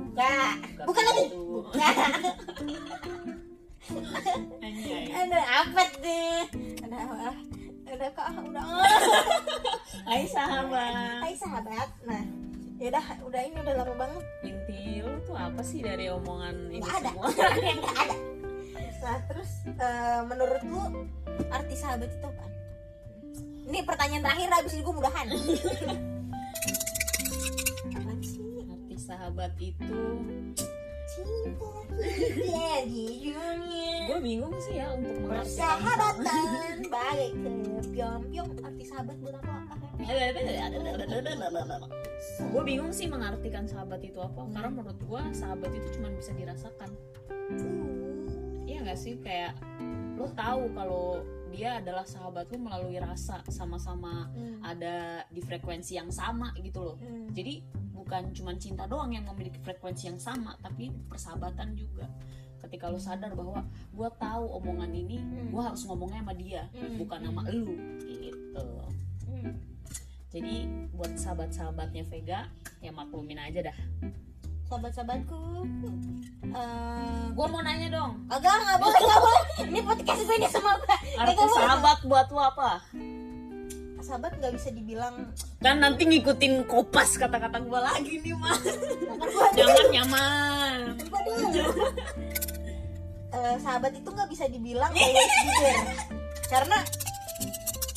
Buka. 0.00 0.32
Buka 0.88 1.00
lagi. 1.04 1.24
Buka. 1.28 1.88
Ada 5.12 5.40
apa 5.60 5.82
deh? 6.00 6.40
Ada 6.88 6.96
apa? 7.04 7.36
Ada 7.84 8.06
kak 8.16 8.26
udah. 8.48 8.64
Hai 10.08 10.24
sahabat 10.24 11.20
Hai 11.20 11.36
sahabat. 11.36 11.88
Nah, 12.08 12.24
yaudah, 12.80 13.04
udah 13.28 13.40
ini 13.44 13.60
udah 13.60 13.74
lama 13.84 13.94
banget. 14.00 14.24
inti 14.40 15.04
lo 15.04 15.20
tuh 15.28 15.36
apa 15.36 15.60
sih 15.60 15.84
dari 15.84 16.08
omongan 16.08 16.72
ini 16.72 16.80
Nggak 16.80 16.96
ada. 16.96 17.10
semua 17.12 17.28
Nggak 17.76 17.96
ada. 18.00 18.16
Nah, 19.04 19.18
terus 19.28 19.50
eh, 19.68 20.20
menurut 20.24 20.64
lu 20.64 20.80
arti 21.52 21.76
sahabat 21.76 22.08
itu 22.08 22.24
apa? 22.24 22.44
Ini 23.70 23.86
pertanyaan 23.86 24.26
terakhir 24.26 24.50
habis 24.50 24.74
ini 24.74 24.82
gue 24.82 24.94
mudahan. 24.98 25.26
Apa 27.94 28.12
sih? 28.18 28.66
arti 28.66 28.96
sahabat 28.98 29.54
itu. 29.62 29.94
Gue 34.10 34.18
bingung 34.18 34.54
sih 34.58 34.82
ya 34.82 34.90
untuk 34.90 35.22
Persahabatan. 35.22 36.82
bagai 36.90 37.30
kepiong-piong 37.78 38.50
arti 38.58 38.84
sahabat 38.90 39.16
buat 39.22 39.38
apa? 39.38 39.54
gue 42.40 42.62
bingung 42.66 42.90
sih 42.90 43.06
mengartikan 43.06 43.70
sahabat 43.70 44.02
itu 44.02 44.18
apa. 44.18 44.50
Karena 44.50 44.70
menurut 44.82 44.98
gue 44.98 45.22
sahabat 45.30 45.70
itu 45.70 45.94
cuma 45.94 46.10
bisa 46.10 46.34
dirasakan. 46.34 46.90
Iya 48.66 48.82
nggak 48.82 48.98
sih? 48.98 49.14
Kayak 49.22 49.54
lo 50.18 50.26
tahu 50.34 50.74
kalau 50.74 51.22
dia 51.50 51.76
adalah 51.76 52.06
sahabat 52.06 52.46
lo 52.48 52.58
melalui 52.58 52.96
rasa 52.96 53.42
sama-sama 53.46 54.30
Hmm. 54.30 54.62
ada 54.62 54.94
di 55.26 55.40
frekuensi 55.40 55.94
yang 55.94 56.08
sama 56.08 56.54
gitu 56.56 56.80
loh 56.80 56.96
Hmm. 56.96 57.28
jadi 57.30 57.60
bukan 57.90 58.32
cuma 58.32 58.54
cinta 58.56 58.86
doang 58.86 59.10
yang 59.10 59.26
memiliki 59.26 59.58
frekuensi 59.60 60.08
yang 60.08 60.16
sama 60.16 60.56
tapi 60.58 60.88
persahabatan 61.06 61.74
juga 61.74 62.08
ketika 62.60 62.86
lo 62.86 62.96
sadar 62.96 63.34
bahwa 63.34 63.60
gue 63.90 64.08
tahu 64.16 64.44
omongan 64.56 64.92
ini 64.92 65.18
Hmm. 65.18 65.50
gue 65.50 65.62
harus 65.62 65.82
ngomongnya 65.84 66.22
sama 66.22 66.34
dia 66.34 66.62
Hmm. 66.70 66.96
bukan 66.96 67.20
sama 67.26 67.42
lu 67.50 67.74
gitu 68.00 68.66
Hmm. 69.26 69.54
jadi 70.30 70.54
buat 70.90 71.12
sahabat-sahabatnya 71.14 72.04
Vega 72.06 72.46
ya 72.78 72.90
maklumin 72.90 73.38
aja 73.38 73.66
dah 73.66 73.78
Sahabat-sahabatku, 74.70 75.66
eh 76.54 77.24
gue 77.30 77.46
mau 77.46 77.58
nanya 77.58 77.90
dong 77.90 78.22
agak 78.30 78.54
nggak 78.54 78.78
boleh 78.78 79.00
nggak 79.02 79.18
boleh. 79.18 79.42
Ini 79.66 79.80
podcast 79.82 80.20
gue 80.22 80.36
ini 80.38 80.46
sama 80.46 80.78
gue. 80.78 80.96
arti 81.18 81.34
sahabat 81.34 81.98
buat 82.06 82.30
lo 82.30 82.42
apa 82.44 82.78
Sahabat 84.00 84.38
nggak 84.38 84.54
bisa 84.54 84.70
dibilang. 84.70 85.26
kan 85.58 85.76
nanti 85.76 86.06
ngikutin 86.06 86.64
kopas 86.64 87.18
kata-kata 87.18 87.58
gue 87.60 87.80
lagi 87.82 88.14
nih 88.22 88.34
Ntar 88.38 89.28
gue 89.58 89.84
nyaman. 89.90 90.78
Eh, 93.30 93.54
sahabat 93.58 93.90
itu 93.90 94.06
nggak 94.06 94.30
bisa 94.30 94.46
dibilang 94.46 94.90
always 94.96 95.34
be 95.36 95.52
there 95.60 95.86
karena 96.46 96.78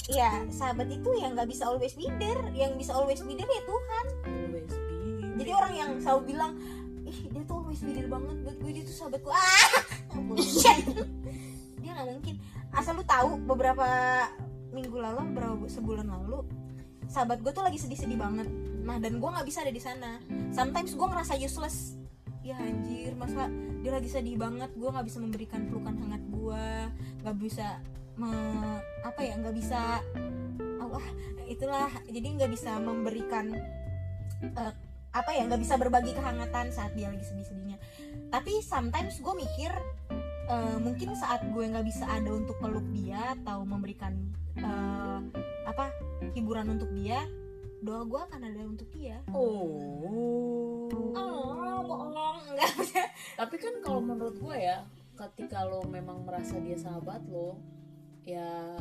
ya 0.05 0.29
sahabat 0.49 0.89
itu 0.89 1.09
yang 1.17 1.33
nggak 1.33 1.49
bisa 1.49 1.65
always 1.65 1.93
be 1.93 2.05
there 2.17 2.37
yang 2.53 2.73
bisa 2.77 2.93
always 2.93 3.21
be 3.21 3.33
there 3.33 3.45
ya 3.47 3.61
Tuhan 3.61 4.05
Always. 4.25 4.73
Jadi 5.33 5.51
orang 5.53 5.73
yang 5.73 5.89
selalu 5.99 6.21
bilang 6.35 6.51
ih 7.03 7.19
dia 7.27 7.43
tuh 7.43 7.55
always 7.59 7.83
there 7.83 8.07
banget 8.07 8.37
buat 8.41 8.57
gue 8.63 8.71
dia 8.71 8.83
tuh 8.87 8.95
sahabatku. 8.95 9.29
Ah 9.29 9.73
dia 11.83 11.89
nggak 11.91 12.07
mungkin. 12.07 12.35
Asal 12.71 12.95
lu 12.95 13.03
tahu 13.03 13.37
beberapa 13.43 13.85
minggu 14.73 14.97
lalu 14.97 15.29
beberapa 15.35 15.67
sebulan 15.67 16.07
lalu 16.09 16.47
sahabat 17.11 17.43
gue 17.43 17.51
tuh 17.51 17.61
lagi 17.61 17.77
sedih-sedih 17.77 18.17
banget. 18.17 18.47
Nah 18.81 18.97
dan 18.97 19.19
gue 19.19 19.29
nggak 19.29 19.45
bisa 19.45 19.61
ada 19.61 19.73
di 19.73 19.83
sana. 19.83 20.17
Sometimes 20.55 20.95
gue 20.95 21.07
ngerasa 21.07 21.35
useless. 21.37 21.99
Ya 22.43 22.59
anjir 22.59 23.15
masa 23.15 23.47
dia 23.83 23.91
lagi 23.91 24.07
sedih 24.07 24.35
banget 24.35 24.71
gue 24.75 24.89
nggak 24.89 25.07
bisa 25.07 25.19
memberikan 25.19 25.67
pelukan 25.67 25.95
hangat 25.95 26.23
gue 26.27 26.65
nggak 27.23 27.37
bisa 27.39 27.79
me- 28.19 28.83
apa 29.03 29.19
ya 29.23 29.35
nggak 29.39 29.55
bisa 29.55 29.99
Allah 30.79 31.05
itulah. 31.47 31.91
Jadi 32.07 32.27
nggak 32.39 32.51
bisa 32.51 32.79
memberikan 32.79 33.51
eh, 34.43 34.73
apa 35.13 35.29
ya 35.31 35.45
nggak 35.45 35.61
bisa 35.61 35.77
berbagi 35.77 36.17
kehangatan 36.17 36.73
saat 36.73 36.97
dia 36.97 37.09
lagi 37.13 37.23
sedih-sedihnya. 37.25 37.77
Tapi 38.33 38.65
sometimes 38.65 39.21
gue 39.21 39.33
mikir 39.37 39.71
eh, 40.49 40.77
mungkin 40.81 41.13
saat 41.13 41.45
gue 41.53 41.63
nggak 41.69 41.85
bisa 41.85 42.09
ada 42.09 42.33
untuk 42.33 42.57
peluk 42.57 42.85
dia 42.91 43.37
atau 43.37 43.61
memberikan 43.63 44.17
eh, 44.57 45.19
apa 45.69 45.93
hiburan 46.33 46.73
untuk 46.73 46.89
dia 46.97 47.23
doa 47.83 48.07
gue 48.07 48.21
akan 48.31 48.41
ada 48.47 48.61
untuk 48.63 48.87
dia. 48.95 49.19
Oh. 49.35 50.87
oh 51.13 51.79
bohong. 51.83 52.37
Nggak 52.55 52.71
Tapi 53.39 53.55
kan 53.59 53.73
kalau 53.83 53.99
menurut 53.99 54.39
gue 54.39 54.55
ya, 54.55 54.87
ketika 55.19 55.67
lo 55.67 55.83
memang 55.85 56.23
merasa 56.23 56.57
dia 56.63 56.79
sahabat 56.79 57.21
lo, 57.27 57.59
ya 58.23 58.79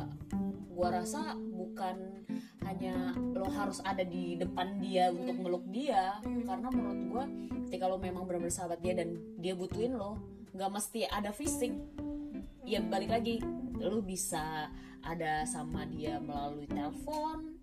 gua 0.73 1.03
rasa 1.03 1.35
bukan 1.37 2.25
hanya 2.63 3.13
lo 3.35 3.45
harus 3.51 3.83
ada 3.83 4.01
di 4.01 4.39
depan 4.39 4.79
dia 4.79 5.11
untuk 5.11 5.35
meluk 5.37 5.65
dia, 5.69 6.17
Hmm. 6.23 6.47
karena 6.47 6.67
menurut 6.71 6.99
gua 7.11 7.25
ketika 7.67 7.85
lo 7.91 7.99
memang 7.99 8.23
benar-benar 8.23 8.55
sahabat 8.55 8.79
dia 8.79 8.95
dan 8.95 9.19
dia 9.37 9.53
butuhin 9.53 9.93
lo, 9.93 10.17
nggak 10.55 10.71
mesti 10.71 11.05
ada 11.07 11.29
fisik. 11.29 11.75
Ya 12.63 12.79
balik 12.79 13.11
lagi, 13.11 13.43
lo 13.77 13.99
bisa 13.99 14.71
ada 15.03 15.43
sama 15.43 15.83
dia 15.83 16.15
melalui 16.23 16.63
telepon, 16.63 17.59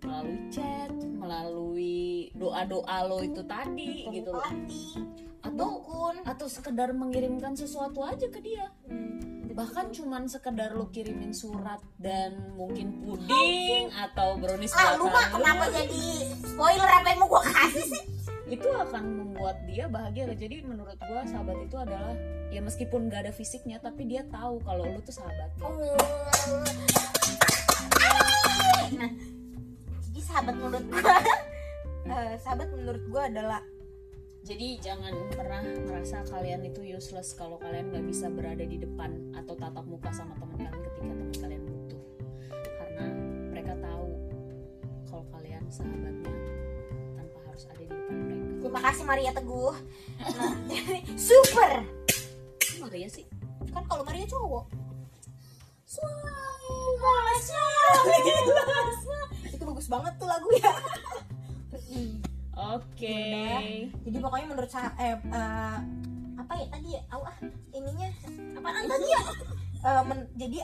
melalui 0.00 0.40
chat, 0.48 0.88
melalui 1.04 2.32
doa-doa 2.32 2.96
lo 3.04 3.20
itu 3.20 3.44
tadi 3.44 4.08
gitu 4.08 4.32
Atau 5.42 5.84
dukun. 5.84 6.16
atau 6.24 6.46
sekedar 6.48 6.96
mengirimkan 6.96 7.52
sesuatu 7.52 8.00
aja 8.00 8.24
ke 8.32 8.40
dia 8.40 8.72
bahkan 9.52 9.92
cuman 9.92 10.24
sekedar 10.28 10.72
lo 10.72 10.88
kirimin 10.88 11.36
surat 11.36 11.80
dan 12.00 12.36
mungkin 12.56 13.04
puding 13.04 13.92
atau 13.92 14.40
brownies 14.40 14.72
ah 14.72 14.96
lu 14.96 15.06
mah 15.06 15.12
buatan 15.12 15.32
kenapa 15.36 15.64
lu, 15.68 15.74
jadi 15.76 16.04
spoiler 16.40 16.90
apa 16.90 17.06
yang 17.12 17.18
mau 17.20 17.28
gue 17.28 17.42
kasih 17.44 17.84
sih? 17.88 18.04
Itu 18.52 18.68
akan 18.68 19.02
membuat 19.16 19.64
dia 19.64 19.88
bahagia. 19.88 20.28
Jadi 20.36 20.60
menurut 20.68 21.00
gua 21.00 21.24
sahabat 21.24 21.56
itu 21.64 21.76
adalah 21.80 22.12
ya 22.52 22.60
meskipun 22.60 23.08
gak 23.08 23.24
ada 23.24 23.32
fisiknya 23.32 23.80
tapi 23.80 24.04
dia 24.04 24.28
tahu 24.28 24.60
kalau 24.60 24.84
lu 24.84 25.00
tuh 25.00 25.16
sahabat. 25.16 25.48
Nah 28.92 29.10
jadi 30.12 30.20
sahabat 30.20 30.54
menurut 30.60 30.84
gue 30.84 31.00
eh, 32.12 32.34
sahabat 32.44 32.68
menurut 32.76 33.04
gue 33.08 33.22
adalah 33.24 33.60
jadi 34.42 34.82
jangan 34.82 35.14
pernah 35.30 35.62
merasa 35.86 36.26
kalian 36.26 36.66
itu 36.66 36.82
useless 36.82 37.30
kalau 37.38 37.62
kalian 37.62 37.94
nggak 37.94 38.06
bisa 38.10 38.26
berada 38.26 38.66
di 38.66 38.78
depan 38.82 39.32
atau 39.38 39.54
tatap 39.54 39.86
muka 39.86 40.10
sama 40.10 40.34
teman 40.34 40.58
kalian 40.58 40.82
ketika 40.82 41.12
teman 41.14 41.30
kalian 41.38 41.62
butuh. 41.66 42.02
Karena 42.50 43.06
mereka 43.54 43.74
tahu 43.78 44.12
sahabatnya 45.72 46.36
tanpa 47.16 47.38
harus 47.48 47.64
ada 47.64 47.80
di 47.80 47.88
depan 47.88 48.16
mereka. 48.28 48.60
Terima 48.60 48.80
kasih 48.84 49.04
Maria 49.08 49.32
Teguh. 49.32 49.74
Nah, 50.20 50.54
super. 51.28 51.72
Maria 52.84 53.08
sih. 53.08 53.24
Kan 53.72 53.88
kalau 53.88 54.04
Maria 54.04 54.28
cowok. 54.28 54.68
Itu 59.52 59.64
bagus 59.64 59.88
banget 59.88 60.12
tuh 60.16 60.24
lagu 60.24 60.48
ya 60.56 60.72
oke. 62.54 63.20
Jadi 64.02 64.16
pokoknya 64.18 64.46
menurut 64.48 64.70
saya 64.70 64.92
eh, 64.96 65.16
eh, 65.16 65.78
apa 66.36 66.52
ya 66.54 66.66
tadi 66.68 66.88
ya? 66.92 67.02
Ah 67.10 67.36
ininya 67.70 68.08
apaan 68.56 68.84
tadi 68.86 69.06
ya? 69.08 69.20
Eh, 69.82 70.02
men- 70.04 70.30
jadi 70.34 70.58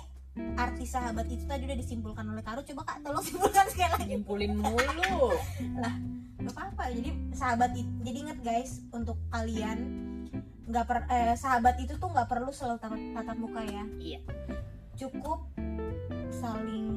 arti 0.55 0.87
sahabat 0.87 1.27
itu 1.27 1.43
tadi 1.45 1.67
udah 1.67 1.75
disimpulkan 1.75 2.23
oleh 2.23 2.47
Karo 2.47 2.63
coba 2.63 2.83
kak 2.87 3.03
tolong 3.03 3.25
simpulkan 3.25 3.67
sekali 3.73 3.91
lagi. 3.91 4.05
Nyimpulin 4.15 4.53
mulu. 4.55 5.35
Nggak 6.39 6.55
apa-apa. 6.55 6.85
Jadi 6.93 7.11
sahabat 7.35 7.71
itu 7.75 7.91
jadi 8.03 8.19
inget 8.23 8.39
guys 8.41 8.81
untuk 8.91 9.19
kalian 9.29 9.79
nggak 10.69 10.85
per 10.85 10.99
eh, 11.09 11.33
sahabat 11.35 11.81
itu 11.81 11.97
tuh 11.97 12.13
nggak 12.13 12.29
perlu 12.29 12.53
selalu 12.53 12.77
tatap, 12.79 13.01
tatap 13.17 13.37
muka 13.37 13.63
ya. 13.65 13.85
Iya. 13.99 14.21
cukup 14.99 15.47
saling 16.29 16.91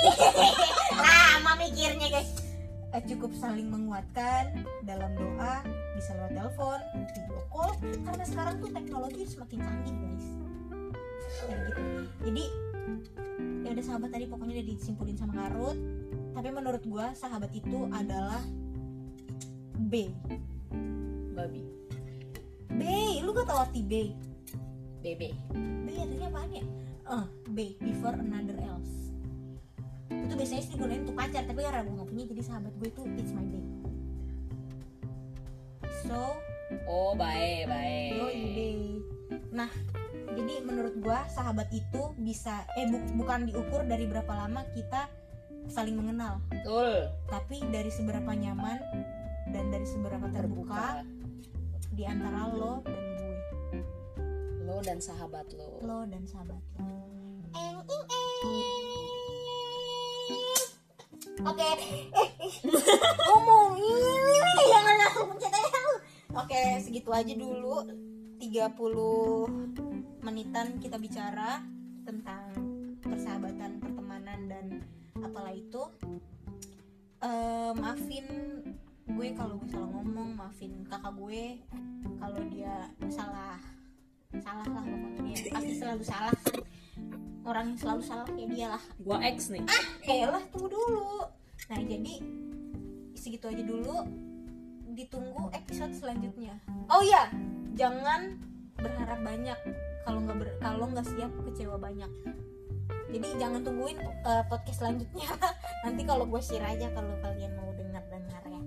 mikirnya 1.56 2.08
guys. 2.12 2.32
Eh, 2.94 3.02
cukup 3.04 3.34
saling 3.36 3.68
menguatkan 3.68 4.64
dalam 4.86 5.12
doa 5.18 5.60
bisa 5.98 6.16
lewat 6.16 6.32
telepon 6.32 6.80
video 6.94 7.40
call 7.52 7.72
karena 7.82 8.24
sekarang 8.24 8.54
tuh 8.62 8.70
teknologi 8.72 9.22
semakin 9.26 9.58
canggih 9.60 9.96
guys. 9.96 10.26
Kayak 11.36 11.58
gitu. 11.68 11.82
jadi 12.24 12.44
ya 13.66 13.68
udah 13.76 13.84
sahabat 13.84 14.10
tadi 14.14 14.24
pokoknya 14.30 14.54
udah 14.62 14.66
disimpulin 14.70 15.16
sama 15.18 15.34
Karut. 15.34 15.78
Tapi 16.36 16.48
menurut 16.52 16.82
gua 16.84 17.12
sahabat 17.16 17.50
itu 17.52 17.88
adalah 17.92 18.40
B. 19.76 20.12
Babi. 21.36 21.64
B. 22.72 22.82
Lu 23.24 23.32
gak 23.36 23.48
tau 23.48 23.64
arti 23.64 23.80
B? 23.84 24.12
Bebe 25.04 25.30
B 25.84 25.88
artinya 25.96 26.28
apaan 26.32 26.50
ya? 26.50 26.64
Eh, 27.12 27.26
B. 27.52 27.58
Before 27.80 28.16
another 28.16 28.56
else 28.64 29.05
itu 30.24 30.32
biasanya 30.32 30.62
sih 30.64 30.72
digunain 30.72 31.02
untuk 31.04 31.16
pacar 31.18 31.42
tapi 31.44 31.60
karena 31.60 31.84
gue 31.84 31.94
gak 31.98 32.08
punya 32.08 32.24
jadi 32.32 32.42
sahabat 32.42 32.72
gue 32.78 32.88
itu 32.88 33.02
it's 33.20 33.32
my 33.36 33.44
babe 33.44 33.70
so 36.06 36.20
oh 36.88 37.12
baik 37.18 37.68
baik. 37.68 38.10
yo 38.16 38.26
babe 38.32 38.90
nah 39.52 39.70
jadi 40.36 40.54
menurut 40.62 40.94
gue 41.00 41.18
sahabat 41.32 41.68
itu 41.72 42.02
bisa 42.20 42.66
eh 42.76 42.86
bu- 42.90 43.14
bukan 43.16 43.48
diukur 43.48 43.86
dari 43.88 44.04
berapa 44.04 44.28
lama 44.28 44.66
kita 44.76 45.08
saling 45.66 45.98
mengenal. 45.98 46.38
Betul. 46.50 47.10
Tapi 47.26 47.58
dari 47.70 47.90
seberapa 47.90 48.30
nyaman 48.30 48.78
dan 49.50 49.64
dari 49.70 49.86
seberapa 49.86 50.26
terbuka, 50.30 51.02
di 51.94 52.04
antara 52.04 52.50
lo 52.50 52.82
dan 52.84 53.00
gue 53.16 53.34
lo 54.66 54.76
dan 54.82 54.98
sahabat 54.98 55.46
lo. 55.54 55.80
Lo 55.82 55.98
dan 56.04 56.22
sahabat 56.26 56.60
lo. 56.75 56.75
Oke, 61.46 61.62
eh, 61.62 62.28
eh, 62.42 62.52
ngomong 63.30 63.78
jangan 64.66 64.94
langsung 64.98 65.26
pencet 65.30 65.54
aja 65.54 65.78
lu. 65.78 65.94
Oke, 66.34 66.62
segitu 66.82 67.10
aja 67.14 67.34
dulu. 67.38 67.86
30 68.42 69.46
menitan 70.26 70.82
kita 70.82 70.98
bicara 70.98 71.62
tentang 72.02 72.50
persahabatan, 72.98 73.78
pertemanan 73.78 74.40
dan 74.50 74.66
apalah 75.22 75.54
itu. 75.54 75.86
Eh, 77.22 77.70
maafin 77.78 78.26
gue 79.06 79.28
kalau 79.38 79.62
gue 79.62 79.70
salah 79.70 79.90
ngomong, 79.94 80.34
maafin 80.34 80.82
kakak 80.90 81.14
gue 81.14 81.62
kalau 82.18 82.42
dia 82.50 82.90
salah 83.06 83.54
salah 84.42 84.66
lah 84.68 84.84
dia 85.22 85.48
pasti 85.48 85.72
selalu 85.78 86.02
salah 86.04 86.34
orang 87.46 87.72
yang 87.72 87.78
selalu 87.78 88.02
salah 88.02 88.28
ya 88.34 88.46
dia 88.50 88.66
lah. 88.74 88.82
Gua 88.98 89.18
X 89.22 89.54
nih. 89.54 89.62
Eh 90.04 90.26
lah 90.26 90.42
tunggu 90.50 90.68
dulu. 90.74 91.30
Nah 91.70 91.80
jadi 91.80 92.14
segitu 93.14 93.46
aja 93.46 93.62
dulu. 93.62 93.96
Ditunggu 94.92 95.54
episode 95.54 95.94
selanjutnya. 95.94 96.58
Oh 96.90 97.00
iya 97.00 97.30
jangan 97.78 98.42
berharap 98.76 99.22
banyak. 99.22 99.58
Kalau 100.02 100.18
nggak 100.22 100.36
ber- 100.38 100.58
kalau 100.58 100.86
nggak 100.90 101.06
siap 101.06 101.32
kecewa 101.46 101.78
banyak. 101.78 102.10
Jadi 103.06 103.38
jangan 103.38 103.62
tungguin 103.62 104.02
uh, 104.26 104.42
podcast 104.50 104.82
selanjutnya. 104.82 105.30
Nanti 105.86 106.02
kalau 106.02 106.26
gue 106.26 106.42
share 106.42 106.66
aja 106.66 106.90
kalau 106.90 107.14
kalian 107.22 107.54
mau 107.54 107.70
dengar 107.78 108.02
dengar 108.10 108.42
ya. 108.50 108.62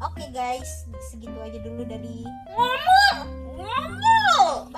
Oke 0.00 0.24
guys. 0.32 0.88
Segitu 1.12 1.36
aja 1.36 1.60
dulu 1.60 1.84
dari 1.84 2.24
ngomong! 2.56 3.20
Ngomong 3.60 4.72